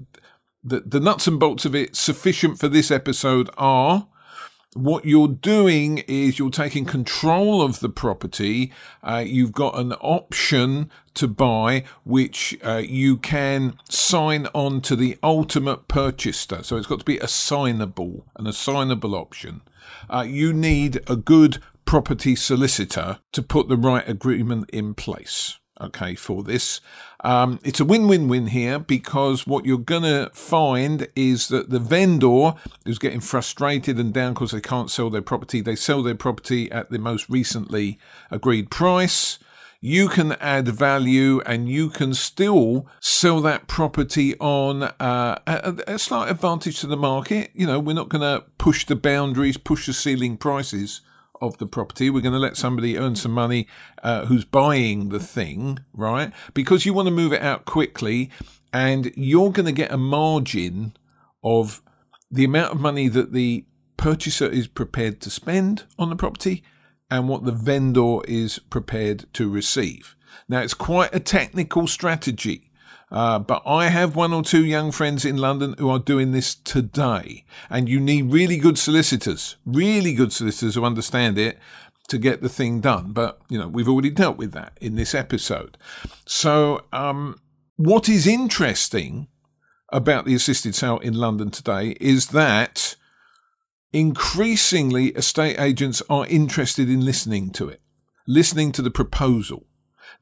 the, 0.62 0.80
the 0.80 1.00
nuts 1.00 1.26
and 1.26 1.40
bolts 1.40 1.64
of 1.64 1.74
it 1.74 1.96
sufficient 1.96 2.58
for 2.58 2.68
this 2.68 2.90
episode 2.90 3.48
are 3.56 4.08
what 4.74 5.04
you're 5.04 5.28
doing 5.28 5.98
is 6.06 6.38
you're 6.38 6.50
taking 6.50 6.84
control 6.84 7.60
of 7.62 7.80
the 7.80 7.88
property. 7.88 8.72
Uh, 9.02 9.22
you've 9.26 9.52
got 9.52 9.78
an 9.78 9.92
option 9.94 10.90
to 11.14 11.26
buy, 11.26 11.84
which 12.04 12.58
uh, 12.64 12.82
you 12.84 13.16
can 13.16 13.76
sign 13.88 14.46
on 14.54 14.80
to 14.82 14.94
the 14.94 15.18
ultimate 15.22 15.88
purchaser. 15.88 16.62
So 16.62 16.76
it's 16.76 16.86
got 16.86 17.00
to 17.00 17.04
be 17.04 17.18
assignable, 17.18 18.26
an 18.36 18.46
assignable 18.46 19.14
option. 19.14 19.62
Uh, 20.08 20.24
you 20.28 20.52
need 20.52 21.00
a 21.08 21.16
good 21.16 21.58
property 21.84 22.36
solicitor 22.36 23.18
to 23.32 23.42
put 23.42 23.68
the 23.68 23.76
right 23.76 24.08
agreement 24.08 24.70
in 24.70 24.94
place 24.94 25.59
okay, 25.80 26.14
for 26.14 26.42
this. 26.42 26.80
Um, 27.22 27.58
it's 27.62 27.80
a 27.80 27.84
win 27.84 28.08
win 28.08 28.28
win 28.28 28.48
here 28.48 28.78
because 28.78 29.46
what 29.46 29.66
you're 29.66 29.78
going 29.78 30.02
to 30.02 30.30
find 30.32 31.08
is 31.14 31.48
that 31.48 31.70
the 31.70 31.78
vendor 31.78 32.54
is 32.86 32.98
getting 32.98 33.20
frustrated 33.20 33.98
and 33.98 34.12
down 34.12 34.34
because 34.34 34.52
they 34.52 34.60
can't 34.60 34.90
sell 34.90 35.10
their 35.10 35.22
property. 35.22 35.60
They 35.60 35.76
sell 35.76 36.02
their 36.02 36.14
property 36.14 36.70
at 36.70 36.90
the 36.90 36.98
most 36.98 37.28
recently 37.28 37.98
agreed 38.30 38.70
price. 38.70 39.38
You 39.82 40.08
can 40.08 40.32
add 40.32 40.68
value 40.68 41.40
and 41.46 41.66
you 41.68 41.88
can 41.88 42.12
still 42.12 42.86
sell 43.00 43.40
that 43.40 43.66
property 43.66 44.36
on 44.38 44.82
uh, 44.82 45.38
a, 45.46 45.74
a 45.86 45.98
slight 45.98 46.30
advantage 46.30 46.80
to 46.80 46.86
the 46.86 46.98
market. 46.98 47.50
You 47.54 47.66
know, 47.66 47.80
we're 47.80 47.94
not 47.94 48.10
going 48.10 48.20
to 48.20 48.44
push 48.58 48.84
the 48.84 48.96
boundaries, 48.96 49.56
push 49.56 49.86
the 49.86 49.94
ceiling 49.94 50.36
prices 50.36 51.00
of 51.40 51.58
the 51.58 51.66
property. 51.66 52.10
We're 52.10 52.20
going 52.20 52.32
to 52.32 52.38
let 52.38 52.56
somebody 52.56 52.98
earn 52.98 53.16
some 53.16 53.32
money 53.32 53.66
uh, 54.02 54.26
who's 54.26 54.44
buying 54.44 55.08
the 55.08 55.20
thing, 55.20 55.80
right? 55.92 56.32
Because 56.54 56.84
you 56.84 56.94
want 56.94 57.06
to 57.06 57.14
move 57.14 57.32
it 57.32 57.42
out 57.42 57.64
quickly 57.64 58.30
and 58.72 59.12
you're 59.16 59.50
going 59.50 59.66
to 59.66 59.72
get 59.72 59.92
a 59.92 59.96
margin 59.96 60.94
of 61.42 61.82
the 62.30 62.44
amount 62.44 62.72
of 62.72 62.80
money 62.80 63.08
that 63.08 63.32
the 63.32 63.64
purchaser 63.96 64.46
is 64.46 64.66
prepared 64.66 65.20
to 65.20 65.30
spend 65.30 65.84
on 65.98 66.10
the 66.10 66.16
property 66.16 66.62
and 67.10 67.28
what 67.28 67.44
the 67.44 67.52
vendor 67.52 68.18
is 68.26 68.58
prepared 68.70 69.26
to 69.34 69.48
receive. 69.48 70.16
Now, 70.48 70.60
it's 70.60 70.74
quite 70.74 71.14
a 71.14 71.20
technical 71.20 71.86
strategy. 71.86 72.69
Uh, 73.10 73.38
but 73.40 73.62
I 73.66 73.88
have 73.88 74.14
one 74.14 74.32
or 74.32 74.42
two 74.42 74.64
young 74.64 74.92
friends 74.92 75.24
in 75.24 75.36
London 75.36 75.74
who 75.78 75.90
are 75.90 75.98
doing 75.98 76.32
this 76.32 76.54
today. 76.54 77.44
And 77.68 77.88
you 77.88 77.98
need 77.98 78.32
really 78.32 78.56
good 78.56 78.78
solicitors, 78.78 79.56
really 79.66 80.14
good 80.14 80.32
solicitors 80.32 80.76
who 80.76 80.84
understand 80.84 81.36
it 81.36 81.58
to 82.08 82.18
get 82.18 82.40
the 82.40 82.48
thing 82.48 82.80
done. 82.80 83.12
But, 83.12 83.40
you 83.48 83.58
know, 83.58 83.68
we've 83.68 83.88
already 83.88 84.10
dealt 84.10 84.36
with 84.36 84.52
that 84.52 84.76
in 84.80 84.94
this 84.94 85.14
episode. 85.14 85.76
So, 86.24 86.84
um, 86.92 87.40
what 87.76 88.08
is 88.08 88.26
interesting 88.26 89.28
about 89.92 90.24
the 90.24 90.34
assisted 90.34 90.74
sale 90.74 90.98
in 90.98 91.14
London 91.14 91.50
today 91.50 91.96
is 92.00 92.28
that 92.28 92.94
increasingly 93.92 95.08
estate 95.08 95.58
agents 95.58 96.02
are 96.08 96.26
interested 96.26 96.88
in 96.88 97.04
listening 97.04 97.50
to 97.50 97.68
it, 97.68 97.80
listening 98.26 98.70
to 98.72 98.82
the 98.82 98.90
proposal. 98.90 99.66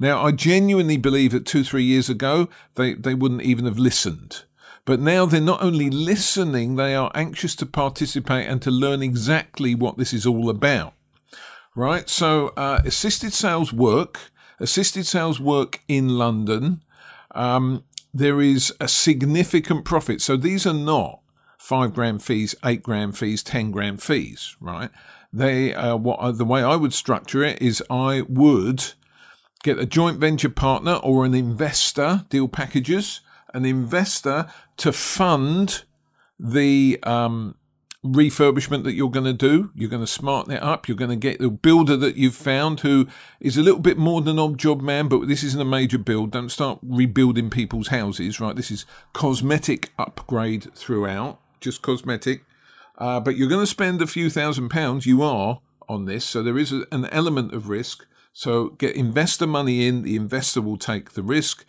Now, 0.00 0.24
I 0.24 0.30
genuinely 0.30 0.96
believe 0.96 1.32
that 1.32 1.46
two, 1.46 1.64
three 1.64 1.82
years 1.82 2.08
ago, 2.08 2.48
they, 2.76 2.94
they 2.94 3.14
wouldn't 3.14 3.42
even 3.42 3.64
have 3.64 3.78
listened. 3.78 4.44
But 4.84 5.00
now 5.00 5.26
they're 5.26 5.40
not 5.40 5.62
only 5.62 5.90
listening, 5.90 6.76
they 6.76 6.94
are 6.94 7.10
anxious 7.14 7.56
to 7.56 7.66
participate 7.66 8.48
and 8.48 8.62
to 8.62 8.70
learn 8.70 9.02
exactly 9.02 9.74
what 9.74 9.98
this 9.98 10.12
is 10.12 10.24
all 10.24 10.48
about. 10.48 10.94
Right? 11.74 12.08
So, 12.08 12.52
uh, 12.56 12.80
assisted 12.84 13.32
sales 13.32 13.72
work, 13.72 14.30
assisted 14.60 15.04
sales 15.04 15.40
work 15.40 15.82
in 15.88 16.16
London. 16.16 16.82
Um, 17.34 17.84
there 18.14 18.40
is 18.40 18.72
a 18.80 18.88
significant 18.88 19.84
profit. 19.84 20.22
So, 20.22 20.36
these 20.36 20.66
are 20.66 20.72
not 20.72 21.20
five 21.58 21.92
grand 21.92 22.22
fees, 22.22 22.54
eight 22.64 22.82
grand 22.82 23.18
fees, 23.18 23.42
10 23.42 23.72
grand 23.72 24.02
fees, 24.02 24.56
right? 24.60 24.90
They, 25.32 25.74
uh, 25.74 25.96
what 25.96 26.38
the 26.38 26.44
way 26.44 26.62
I 26.62 26.76
would 26.76 26.94
structure 26.94 27.44
it 27.44 27.60
is 27.60 27.82
I 27.90 28.22
would 28.28 28.94
get 29.68 29.78
a 29.78 29.86
joint 29.86 30.18
venture 30.18 30.48
partner 30.48 30.94
or 30.94 31.24
an 31.24 31.34
investor, 31.34 32.24
deal 32.30 32.48
packages, 32.48 33.20
an 33.52 33.64
investor 33.64 34.46
to 34.78 34.92
fund 34.92 35.84
the 36.40 36.98
um, 37.02 37.54
refurbishment 38.04 38.84
that 38.84 38.94
you're 38.94 39.10
going 39.10 39.26
to 39.26 39.32
do. 39.32 39.70
You're 39.74 39.90
going 39.90 40.02
to 40.02 40.06
smarten 40.06 40.54
it 40.54 40.62
up. 40.62 40.88
You're 40.88 40.96
going 40.96 41.10
to 41.10 41.16
get 41.16 41.38
the 41.38 41.50
builder 41.50 41.96
that 41.98 42.16
you've 42.16 42.34
found 42.34 42.80
who 42.80 43.06
is 43.40 43.58
a 43.58 43.62
little 43.62 43.80
bit 43.80 43.98
more 43.98 44.22
than 44.22 44.38
an 44.38 44.44
odd 44.44 44.58
job 44.58 44.80
man, 44.80 45.08
but 45.08 45.28
this 45.28 45.42
isn't 45.42 45.60
a 45.60 45.66
major 45.66 45.98
build. 45.98 46.30
Don't 46.30 46.50
start 46.50 46.78
rebuilding 46.82 47.50
people's 47.50 47.88
houses, 47.88 48.40
right? 48.40 48.56
This 48.56 48.70
is 48.70 48.86
cosmetic 49.12 49.90
upgrade 49.98 50.72
throughout, 50.74 51.40
just 51.60 51.82
cosmetic. 51.82 52.44
Uh, 52.96 53.20
but 53.20 53.36
you're 53.36 53.48
going 53.48 53.62
to 53.62 53.66
spend 53.66 54.00
a 54.00 54.06
few 54.06 54.30
thousand 54.30 54.70
pounds. 54.70 55.04
You 55.04 55.22
are 55.22 55.60
on 55.88 56.06
this, 56.06 56.24
so 56.24 56.42
there 56.42 56.58
is 56.58 56.72
a, 56.72 56.86
an 56.90 57.04
element 57.06 57.52
of 57.52 57.68
risk. 57.68 58.06
So 58.38 58.68
get 58.68 58.94
investor 58.94 59.48
money 59.48 59.84
in, 59.84 60.02
the 60.02 60.14
investor 60.14 60.62
will 60.62 60.76
take 60.76 61.14
the 61.14 61.24
risk. 61.24 61.64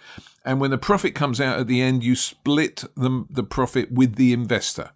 And 0.46 0.62
when 0.62 0.70
the 0.70 0.78
profit 0.78 1.16
comes 1.16 1.42
out 1.42 1.60
at 1.60 1.66
the 1.66 1.82
end, 1.82 2.04
you 2.04 2.16
split 2.16 2.84
the, 2.96 3.26
the 3.28 3.42
profit 3.42 3.92
with 3.92 4.18
the 4.18 4.34
investor. 4.34 4.92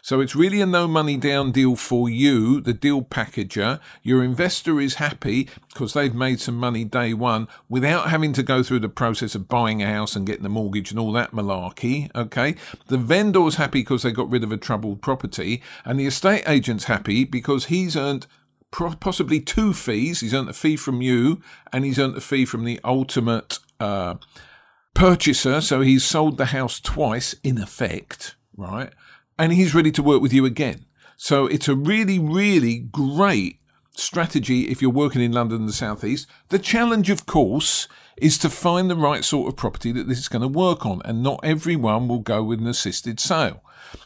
So 0.00 0.22
it's 0.22 0.34
really 0.34 0.62
a 0.62 0.66
no 0.66 0.88
money 0.88 1.18
down 1.18 1.52
deal 1.52 1.76
for 1.76 2.08
you, 2.08 2.62
the 2.62 2.72
deal 2.72 3.02
packager. 3.02 3.78
Your 4.02 4.24
investor 4.24 4.80
is 4.80 4.94
happy 4.94 5.50
because 5.70 5.92
they've 5.92 6.14
made 6.14 6.40
some 6.40 6.56
money 6.56 6.84
day 6.84 7.12
one 7.12 7.46
without 7.68 8.08
having 8.08 8.32
to 8.32 8.42
go 8.42 8.62
through 8.62 8.80
the 8.80 8.88
process 8.88 9.34
of 9.34 9.48
buying 9.48 9.82
a 9.82 9.86
house 9.86 10.16
and 10.16 10.26
getting 10.26 10.44
the 10.44 10.48
mortgage 10.48 10.90
and 10.90 10.98
all 10.98 11.12
that 11.12 11.32
malarkey. 11.32 12.10
Okay. 12.14 12.54
The 12.86 12.96
vendor's 12.96 13.56
happy 13.56 13.80
because 13.80 14.02
they 14.02 14.12
got 14.12 14.30
rid 14.30 14.44
of 14.44 14.52
a 14.52 14.56
troubled 14.56 15.02
property 15.02 15.62
and 15.84 16.00
the 16.00 16.06
estate 16.06 16.44
agent's 16.48 16.84
happy 16.84 17.24
because 17.24 17.66
he's 17.66 17.96
earned 17.96 18.26
possibly 18.70 19.40
two 19.40 19.72
fees. 19.72 20.20
He's 20.20 20.34
earned 20.34 20.48
a 20.48 20.52
fee 20.52 20.76
from 20.76 21.02
you, 21.02 21.40
and 21.72 21.84
he's 21.84 21.98
earned 21.98 22.16
a 22.16 22.20
fee 22.20 22.44
from 22.44 22.64
the 22.64 22.80
ultimate 22.84 23.58
uh, 23.80 24.16
purchaser. 24.94 25.60
So 25.60 25.80
he's 25.80 26.04
sold 26.04 26.36
the 26.36 26.46
house 26.46 26.80
twice, 26.80 27.34
in 27.42 27.58
effect, 27.58 28.36
right? 28.56 28.92
And 29.38 29.52
he's 29.52 29.74
ready 29.74 29.92
to 29.92 30.02
work 30.02 30.20
with 30.20 30.32
you 30.32 30.44
again. 30.44 30.84
So 31.16 31.46
it's 31.46 31.68
a 31.68 31.74
really, 31.74 32.18
really 32.18 32.78
great 32.78 33.60
strategy 33.98 34.68
if 34.68 34.80
you're 34.80 34.90
working 34.90 35.20
in 35.20 35.32
London 35.32 35.58
and 35.60 35.68
the 35.68 35.72
Southeast. 35.72 36.26
The 36.48 36.58
challenge, 36.58 37.10
of 37.10 37.26
course, 37.26 37.88
is 38.16 38.38
to 38.38 38.50
find 38.50 38.90
the 38.90 38.96
right 38.96 39.24
sort 39.24 39.48
of 39.48 39.56
property 39.56 39.92
that 39.92 40.08
this 40.08 40.18
is 40.18 40.28
going 40.28 40.42
to 40.42 40.48
work 40.48 40.86
on, 40.86 41.02
and 41.04 41.22
not 41.22 41.40
everyone 41.42 42.08
will 42.08 42.20
go 42.20 42.42
with 42.42 42.60
an 42.60 42.66
assisted 42.66 43.20
sale. 43.20 43.62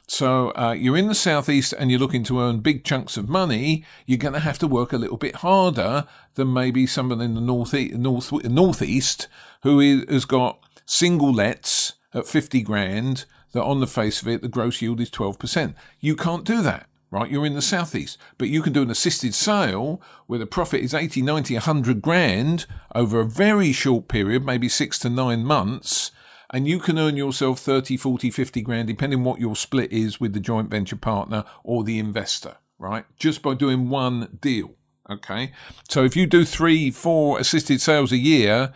So 0.07 0.51
uh, 0.51 0.75
you're 0.79 0.97
in 0.97 1.09
the 1.09 1.15
southeast 1.15 1.75
and 1.77 1.91
you're 1.91 1.99
looking 1.99 2.23
to 2.25 2.41
earn 2.41 2.61
big 2.61 2.85
chunks 2.85 3.17
of 3.17 3.29
money. 3.29 3.85
You're 4.07 4.19
going 4.19 4.35
to 4.35 4.41
have 4.41 4.59
to 4.61 4.69
work 4.69 4.93
a 4.93 4.99
little 4.99 5.17
bit 5.17 5.37
harder 5.37 6.07
than 6.35 6.53
maybe 6.53 6.87
someone 6.87 7.21
in 7.21 7.35
the 7.35 7.41
north 7.41 7.73
north 7.75 8.33
northeast 8.45 9.29
who 9.63 9.81
has 10.09 10.25
got 10.25 10.61
single 10.87 11.33
lets 11.33 11.95
at 12.15 12.27
50 12.27 12.63
grand. 12.63 13.25
That 13.53 13.65
on 13.65 13.81
the 13.81 13.87
face 13.87 14.23
of 14.23 14.29
it, 14.29 14.41
the 14.41 14.49
gross 14.49 14.81
yield 14.81 15.01
is 15.01 15.11
12%. 15.11 15.75
You 16.01 16.17
can't 16.17 16.45
do 16.45 16.63
that 16.63 16.87
right? 17.13 17.31
You're 17.31 17.47
in 17.47 17.55
the 17.55 17.63
southeast, 17.63 18.19
but 18.39 18.49
you 18.49 18.63
can 18.63 18.73
do 18.73 18.83
an 18.83 18.91
assisted 18.91 19.35
sale 19.35 20.01
where 20.27 20.39
the 20.39 20.47
profit 20.47 20.81
is 20.81 20.95
80, 20.95 21.21
90, 21.23 21.55
100 21.55 22.03
grand 22.03 22.67
over 22.95 23.21
a 23.21 23.27
very 23.27 23.71
short 23.71 24.09
period, 24.09 24.45
maybe 24.45 24.69
six 24.69 24.99
to 25.01 25.11
nine 25.11 25.45
months, 25.45 26.11
and 26.51 26.67
you 26.67 26.79
can 26.81 26.99
earn 26.99 27.17
yourself 27.17 27.61
30, 27.61 27.99
40, 27.99 28.31
50 28.31 28.63
grand, 28.63 28.89
depending 28.89 29.23
what 29.23 29.41
your 29.41 29.55
split 29.55 29.93
is 29.93 30.21
with 30.21 30.33
the 30.33 30.41
joint 30.41 30.71
venture 30.71 30.97
partner 30.97 31.45
or 31.63 31.85
the 31.85 31.99
investor, 31.99 32.57
right? 32.79 33.05
Just 33.19 33.43
by 33.43 33.55
doing 33.55 33.91
one 33.91 34.39
deal. 34.41 34.75
Okay. 35.11 35.53
So 35.91 36.05
if 36.05 36.17
you 36.17 36.27
do 36.27 36.47
three, 36.47 36.91
four 36.91 37.39
assisted 37.39 37.83
sales 37.83 38.13
a 38.13 38.17
year, 38.17 38.73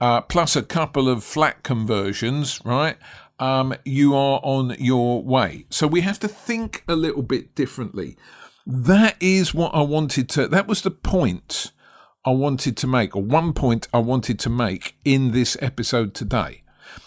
uh, 0.00 0.22
plus 0.22 0.56
a 0.56 0.62
couple 0.62 1.08
of 1.08 1.22
flat 1.22 1.62
conversions, 1.62 2.60
right? 2.64 2.96
Um, 3.38 3.74
you 3.84 4.14
are 4.14 4.40
on 4.42 4.76
your 4.78 5.22
way. 5.22 5.66
So 5.70 5.86
we 5.86 6.00
have 6.00 6.18
to 6.20 6.28
think 6.28 6.84
a 6.88 6.96
little 6.96 7.22
bit 7.22 7.54
differently. 7.54 8.16
That 8.66 9.16
is 9.20 9.54
what 9.54 9.74
I 9.74 9.82
wanted 9.82 10.28
to, 10.30 10.48
that 10.48 10.66
was 10.66 10.82
the 10.82 10.90
point 10.90 11.72
I 12.24 12.30
wanted 12.30 12.76
to 12.78 12.86
make, 12.86 13.14
or 13.14 13.22
one 13.22 13.52
point 13.52 13.88
I 13.94 13.98
wanted 13.98 14.40
to 14.40 14.50
make 14.50 14.96
in 15.04 15.30
this 15.32 15.56
episode 15.60 16.14
today. 16.14 16.62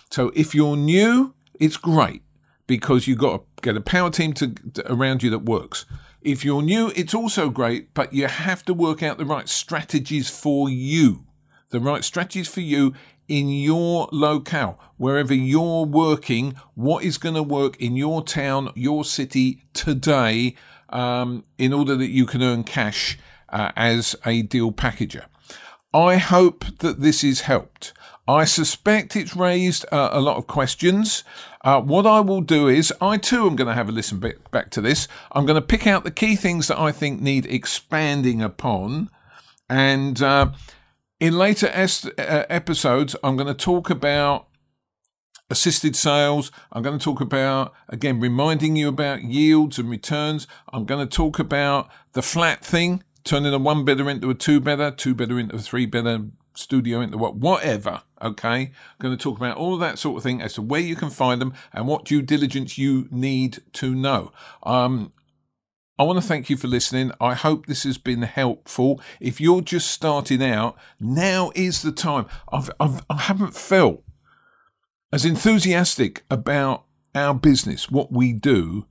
So 0.09 0.31
if 0.35 0.55
you're 0.55 0.77
new, 0.77 1.33
it's 1.59 1.77
great 1.77 2.23
because 2.67 3.07
you've 3.07 3.17
got 3.17 3.37
to 3.37 3.61
get 3.61 3.75
a 3.75 3.81
power 3.81 4.09
team 4.09 4.33
to, 4.33 4.53
to, 4.53 4.91
around 4.91 5.23
you 5.23 5.29
that 5.31 5.39
works. 5.39 5.85
If 6.21 6.45
you're 6.45 6.61
new, 6.61 6.91
it's 6.95 7.13
also 7.13 7.49
great, 7.49 7.93
but 7.93 8.13
you 8.13 8.27
have 8.27 8.63
to 8.65 8.73
work 8.73 9.03
out 9.03 9.17
the 9.17 9.25
right 9.25 9.49
strategies 9.49 10.29
for 10.29 10.69
you. 10.69 11.25
The 11.71 11.79
right 11.79 12.03
strategies 12.03 12.47
for 12.47 12.61
you 12.61 12.93
in 13.29 13.49
your 13.49 14.09
locale, 14.11 14.77
wherever 14.97 15.33
you're 15.33 15.85
working, 15.85 16.55
what 16.75 17.03
is 17.03 17.17
going 17.17 17.35
to 17.35 17.43
work 17.43 17.79
in 17.79 17.95
your 17.95 18.23
town, 18.23 18.71
your 18.75 19.05
city 19.05 19.63
today, 19.73 20.55
um, 20.89 21.45
in 21.57 21.71
order 21.71 21.95
that 21.95 22.09
you 22.09 22.25
can 22.25 22.43
earn 22.43 22.63
cash 22.63 23.17
uh, 23.49 23.71
as 23.75 24.15
a 24.25 24.41
deal 24.41 24.71
packager. 24.71 25.25
I 25.93 26.17
hope 26.17 26.65
that 26.79 26.99
this 26.99 27.21
has 27.21 27.41
helped. 27.41 27.93
I 28.27 28.45
suspect 28.45 29.15
it's 29.15 29.35
raised 29.35 29.85
uh, 29.91 30.09
a 30.11 30.19
lot 30.19 30.37
of 30.37 30.45
questions. 30.45 31.23
Uh, 31.61 31.81
what 31.81 32.05
I 32.05 32.19
will 32.19 32.41
do 32.41 32.67
is, 32.67 32.93
I 33.01 33.17
too 33.17 33.47
am 33.47 33.55
going 33.55 33.67
to 33.67 33.73
have 33.73 33.89
a 33.89 33.91
listen 33.91 34.19
back 34.51 34.69
to 34.71 34.81
this. 34.81 35.07
I'm 35.31 35.47
going 35.47 35.59
to 35.59 35.65
pick 35.65 35.87
out 35.87 36.03
the 36.03 36.11
key 36.11 36.35
things 36.35 36.67
that 36.67 36.79
I 36.79 36.91
think 36.91 37.21
need 37.21 37.47
expanding 37.47 38.41
upon. 38.41 39.09
And 39.67 40.21
uh, 40.21 40.51
in 41.19 41.37
later 41.37 41.67
uh, 41.67 42.43
episodes, 42.49 43.15
I'm 43.23 43.35
going 43.35 43.47
to 43.47 43.53
talk 43.53 43.89
about 43.89 44.47
assisted 45.49 45.95
sales. 45.95 46.51
I'm 46.71 46.83
going 46.83 46.97
to 46.97 47.03
talk 47.03 47.21
about, 47.21 47.73
again, 47.87 48.19
reminding 48.19 48.75
you 48.75 48.87
about 48.87 49.23
yields 49.23 49.79
and 49.79 49.89
returns. 49.89 50.47
I'm 50.71 50.85
going 50.85 51.05
to 51.05 51.15
talk 51.15 51.39
about 51.39 51.89
the 52.13 52.21
flat 52.21 52.63
thing, 52.63 53.03
turning 53.23 53.53
a 53.53 53.57
one 53.57 53.83
better 53.83 54.09
into 54.09 54.29
a 54.29 54.35
two 54.35 54.59
better, 54.59 54.91
two 54.91 55.13
better 55.13 55.39
into 55.39 55.55
a 55.55 55.59
three 55.59 55.85
better, 55.85 56.27
studio 56.53 57.01
into 57.01 57.17
what, 57.17 57.35
whatever. 57.35 58.03
Okay. 58.21 58.61
I'm 58.61 58.71
going 58.99 59.17
to 59.17 59.21
talk 59.21 59.37
about 59.37 59.57
all 59.57 59.77
that 59.77 59.97
sort 59.97 60.17
of 60.17 60.23
thing 60.23 60.41
as 60.41 60.53
to 60.53 60.61
where 60.61 60.81
you 60.81 60.95
can 60.95 61.09
find 61.09 61.41
them 61.41 61.53
and 61.73 61.87
what 61.87 62.05
due 62.05 62.21
diligence 62.21 62.77
you 62.77 63.07
need 63.11 63.59
to 63.73 63.95
know. 63.95 64.31
Um, 64.63 65.13
I 65.99 66.03
want 66.03 66.17
to 66.17 66.25
thank 66.25 66.49
you 66.49 66.55
for 66.55 66.67
listening. 66.67 67.11
I 67.19 67.33
hope 67.33 67.65
this 67.65 67.83
has 67.83 67.97
been 67.97 68.21
helpful. 68.21 69.01
If 69.19 69.41
you're 69.41 69.61
just 69.61 69.91
starting 69.91 70.41
out, 70.41 70.77
now 70.97 71.51
is 71.55 71.81
the 71.81 71.91
time. 71.91 72.25
I've, 72.53 72.71
I've, 72.79 73.03
I 73.09 73.17
haven't 73.17 73.53
felt 73.53 74.01
as 75.11 75.25
enthusiastic 75.25 76.23
about 76.31 76.85
our 77.13 77.33
business, 77.33 77.91
what 77.91 78.13
we 78.13 78.31
do, 78.31 78.85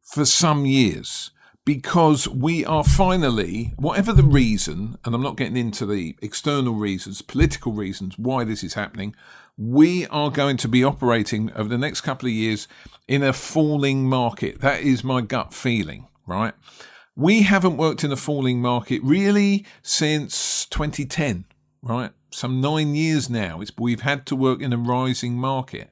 for 0.00 0.24
some 0.24 0.64
years 0.64 1.32
because 1.64 2.28
we 2.28 2.64
are 2.64 2.84
finally, 2.84 3.72
whatever 3.76 4.12
the 4.12 4.22
reason, 4.22 4.98
and 5.04 5.14
I'm 5.14 5.22
not 5.22 5.36
getting 5.36 5.56
into 5.56 5.86
the 5.86 6.16
external 6.20 6.74
reasons, 6.74 7.22
political 7.22 7.72
reasons 7.72 8.18
why 8.18 8.44
this 8.44 8.62
is 8.62 8.74
happening, 8.74 9.14
we 9.56 10.06
are 10.08 10.30
going 10.30 10.56
to 10.58 10.68
be 10.68 10.84
operating 10.84 11.50
over 11.52 11.68
the 11.68 11.78
next 11.78 12.02
couple 12.02 12.26
of 12.26 12.34
years 12.34 12.68
in 13.08 13.22
a 13.22 13.32
falling 13.32 14.08
market. 14.08 14.60
That 14.60 14.80
is 14.80 15.02
my 15.02 15.22
gut 15.22 15.54
feeling, 15.54 16.08
right? 16.26 16.54
We 17.16 17.42
haven't 17.42 17.76
worked 17.76 18.04
in 18.04 18.12
a 18.12 18.16
falling 18.16 18.60
market 18.60 19.00
really 19.02 19.64
since 19.82 20.66
2010, 20.66 21.44
right? 21.82 22.10
Some 22.30 22.60
nine 22.60 22.94
years 22.94 23.30
now. 23.30 23.60
It's, 23.60 23.72
we've 23.78 24.00
had 24.00 24.26
to 24.26 24.36
work 24.36 24.60
in 24.60 24.72
a 24.72 24.76
rising 24.76 25.34
market. 25.34 25.90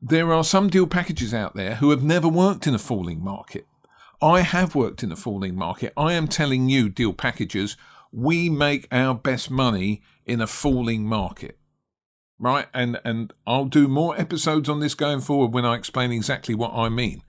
There 0.00 0.32
are 0.32 0.44
some 0.44 0.70
deal 0.70 0.86
packages 0.86 1.34
out 1.34 1.56
there 1.56 1.76
who 1.76 1.90
have 1.90 2.04
never 2.04 2.28
worked 2.28 2.68
in 2.68 2.74
a 2.74 2.78
falling 2.78 3.22
market 3.22 3.66
I 4.20 4.40
have 4.40 4.74
worked 4.74 5.02
in 5.02 5.12
a 5.12 5.16
falling 5.16 5.54
market. 5.54 5.92
I 5.96 6.12
am 6.14 6.26
telling 6.26 6.68
you, 6.68 6.88
deal 6.88 7.12
packagers, 7.12 7.76
we 8.10 8.50
make 8.50 8.88
our 8.90 9.14
best 9.14 9.50
money 9.50 10.02
in 10.26 10.40
a 10.40 10.46
falling 10.46 11.06
market. 11.06 11.56
Right? 12.40 12.66
And 12.72 13.00
and 13.04 13.32
I'll 13.46 13.64
do 13.64 13.88
more 13.88 14.18
episodes 14.18 14.68
on 14.68 14.80
this 14.80 14.94
going 14.94 15.20
forward 15.20 15.52
when 15.52 15.64
I 15.64 15.74
explain 15.74 16.12
exactly 16.12 16.54
what 16.54 16.72
I 16.72 16.88
mean. 16.88 17.22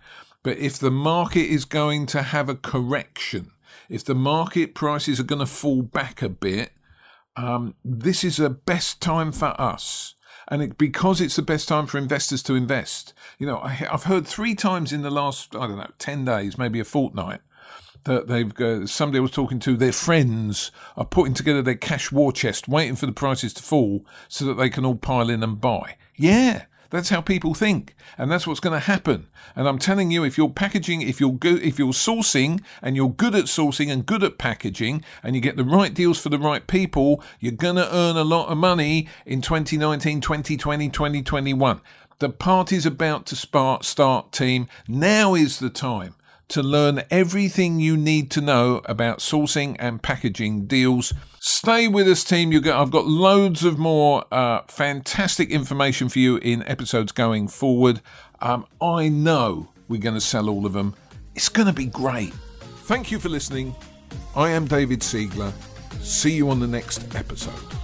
But 0.43 0.58
if 0.58 0.78
the 0.78 0.91
market 0.91 1.45
is 1.45 1.65
going 1.65 2.06
to 2.08 2.21
have 2.21 2.49
a 2.49 2.56
correction, 2.56 3.52
if 3.89 4.06
the 4.06 4.15
market 4.15 4.73
prices 4.73 5.19
are 5.19 5.23
going 5.23 5.39
to 5.39 5.45
fall 5.45 5.82
back 5.82 6.21
a 6.21 6.30
bit, 6.30 6.71
um, 7.36 7.75
this 7.84 8.23
is 8.23 8.38
the 8.38 8.49
best 8.49 9.02
time 9.02 9.32
for 9.32 9.60
us 9.60 10.15
and 10.49 10.62
it, 10.62 10.78
because 10.78 11.21
it's 11.21 11.36
the 11.36 11.41
best 11.41 11.67
time 11.67 11.86
for 11.86 11.97
investors 11.97 12.43
to 12.43 12.56
invest. 12.56 13.13
You 13.38 13.45
know, 13.45 13.60
I, 13.60 13.69
have 13.69 14.04
heard 14.04 14.28
three 14.28 14.56
times 14.56 14.91
in 14.91 15.04
the 15.04 15.12
last 15.12 15.56
I 15.56 15.67
don't 15.67 15.78
know 15.78 15.91
ten 15.97 16.25
days, 16.25 16.58
maybe 16.58 16.80
a 16.80 16.84
fortnight, 16.84 17.41
that 18.06 18.28
they've 18.28 18.60
uh, 18.60 18.88
somebody 18.88 19.19
I 19.19 19.21
was 19.21 19.32
talking 19.32 19.60
to, 19.60 19.78
their 19.78 19.93
friends 19.93 20.71
are 20.97 21.06
putting 21.06 21.36
together 21.36 21.62
their 21.62 21.75
cash 21.75 22.12
war 22.12 22.32
chest, 22.32 22.67
waiting 22.67 22.95
for 22.95 23.06
the 23.06 23.12
prices 23.12 23.54
to 23.54 23.63
fall 23.63 24.06
so 24.28 24.45
that 24.45 24.56
they 24.56 24.69
can 24.69 24.86
all 24.86 24.95
pile 24.95 25.30
in 25.30 25.43
and 25.43 25.62
buy. 25.62 25.95
Yeah, 26.15 26.65
that's 26.89 27.10
how 27.10 27.21
people 27.21 27.54
think, 27.54 27.95
and 28.17 28.32
that's 28.32 28.47
what's 28.47 28.60
going 28.60 28.73
to 28.73 28.86
happen. 28.86 29.28
And 29.56 29.67
I'm 29.67 29.80
telling 29.80 30.12
you, 30.12 30.23
if 30.23 30.38
you're 30.38 30.49
packaging, 30.49 31.02
if 31.02 31.19
you're 31.19 31.34
good, 31.34 31.62
if 31.62 31.78
you're 31.78 31.93
sourcing, 31.93 32.62
and 32.82 32.95
you're 32.95 33.10
good 33.10 33.36
at 33.36 33.45
sourcing 33.45 33.91
and 33.91 34.06
good 34.06 34.23
at 34.23 34.38
packaging, 34.38 35.04
and 35.21 35.36
you 35.36 35.41
get 35.41 35.56
the 35.56 35.63
right 35.63 35.93
deals 35.93 36.19
for 36.19 36.30
the 36.30 36.39
right 36.39 36.65
people, 36.65 37.23
you're 37.39 37.52
going 37.52 37.75
to 37.75 37.95
earn 37.95 38.17
a 38.17 38.23
lot 38.23 38.49
of 38.49 38.58
money 38.58 39.08
in 39.25 39.41
2019, 39.41 40.21
2020, 40.21 40.89
2021. 40.89 41.82
The 42.19 42.30
party's 42.30 42.86
about 42.86 43.25
to 43.28 43.36
start, 43.36 43.86
start 43.86 44.32
team. 44.32 44.67
Now 44.88 45.36
is 45.36 45.60
the 45.60 45.69
time 45.69 46.15
to 46.49 46.63
learn 46.63 47.03
everything 47.09 47.79
you 47.79 47.95
need 47.95 48.29
to 48.31 48.41
know 48.41 48.81
about 48.85 49.19
sourcing 49.19 49.75
and 49.79 50.01
packaging 50.01 50.65
deals. 50.65 51.13
Stay 51.39 51.88
with 51.88 52.07
us, 52.07 52.23
team. 52.23 52.51
You 52.51 52.59
I've 52.71 52.91
got 52.91 53.05
loads 53.05 53.63
of 53.63 53.77
more 53.77 54.25
uh, 54.31 54.63
fantastic 54.67 55.49
information 55.51 56.09
for 56.09 56.19
you 56.19 56.38
in 56.38 56.63
episodes 56.63 57.12
going 57.12 57.47
forward. 57.47 58.01
Um, 58.41 58.65
I 58.81 59.09
know 59.09 59.69
we're 59.88 60.01
going 60.01 60.15
to 60.15 60.21
sell 60.21 60.49
all 60.49 60.65
of 60.65 60.73
them. 60.73 60.95
It's 61.35 61.49
going 61.49 61.67
to 61.67 61.73
be 61.73 61.85
great. 61.85 62.33
Thank 62.83 63.12
you 63.12 63.19
for 63.19 63.29
listening. 63.29 63.75
I 64.35 64.49
am 64.49 64.65
David 64.65 65.01
Siegler. 65.01 65.53
See 66.01 66.31
you 66.31 66.49
on 66.49 66.59
the 66.59 66.67
next 66.67 67.15
episode. 67.15 67.78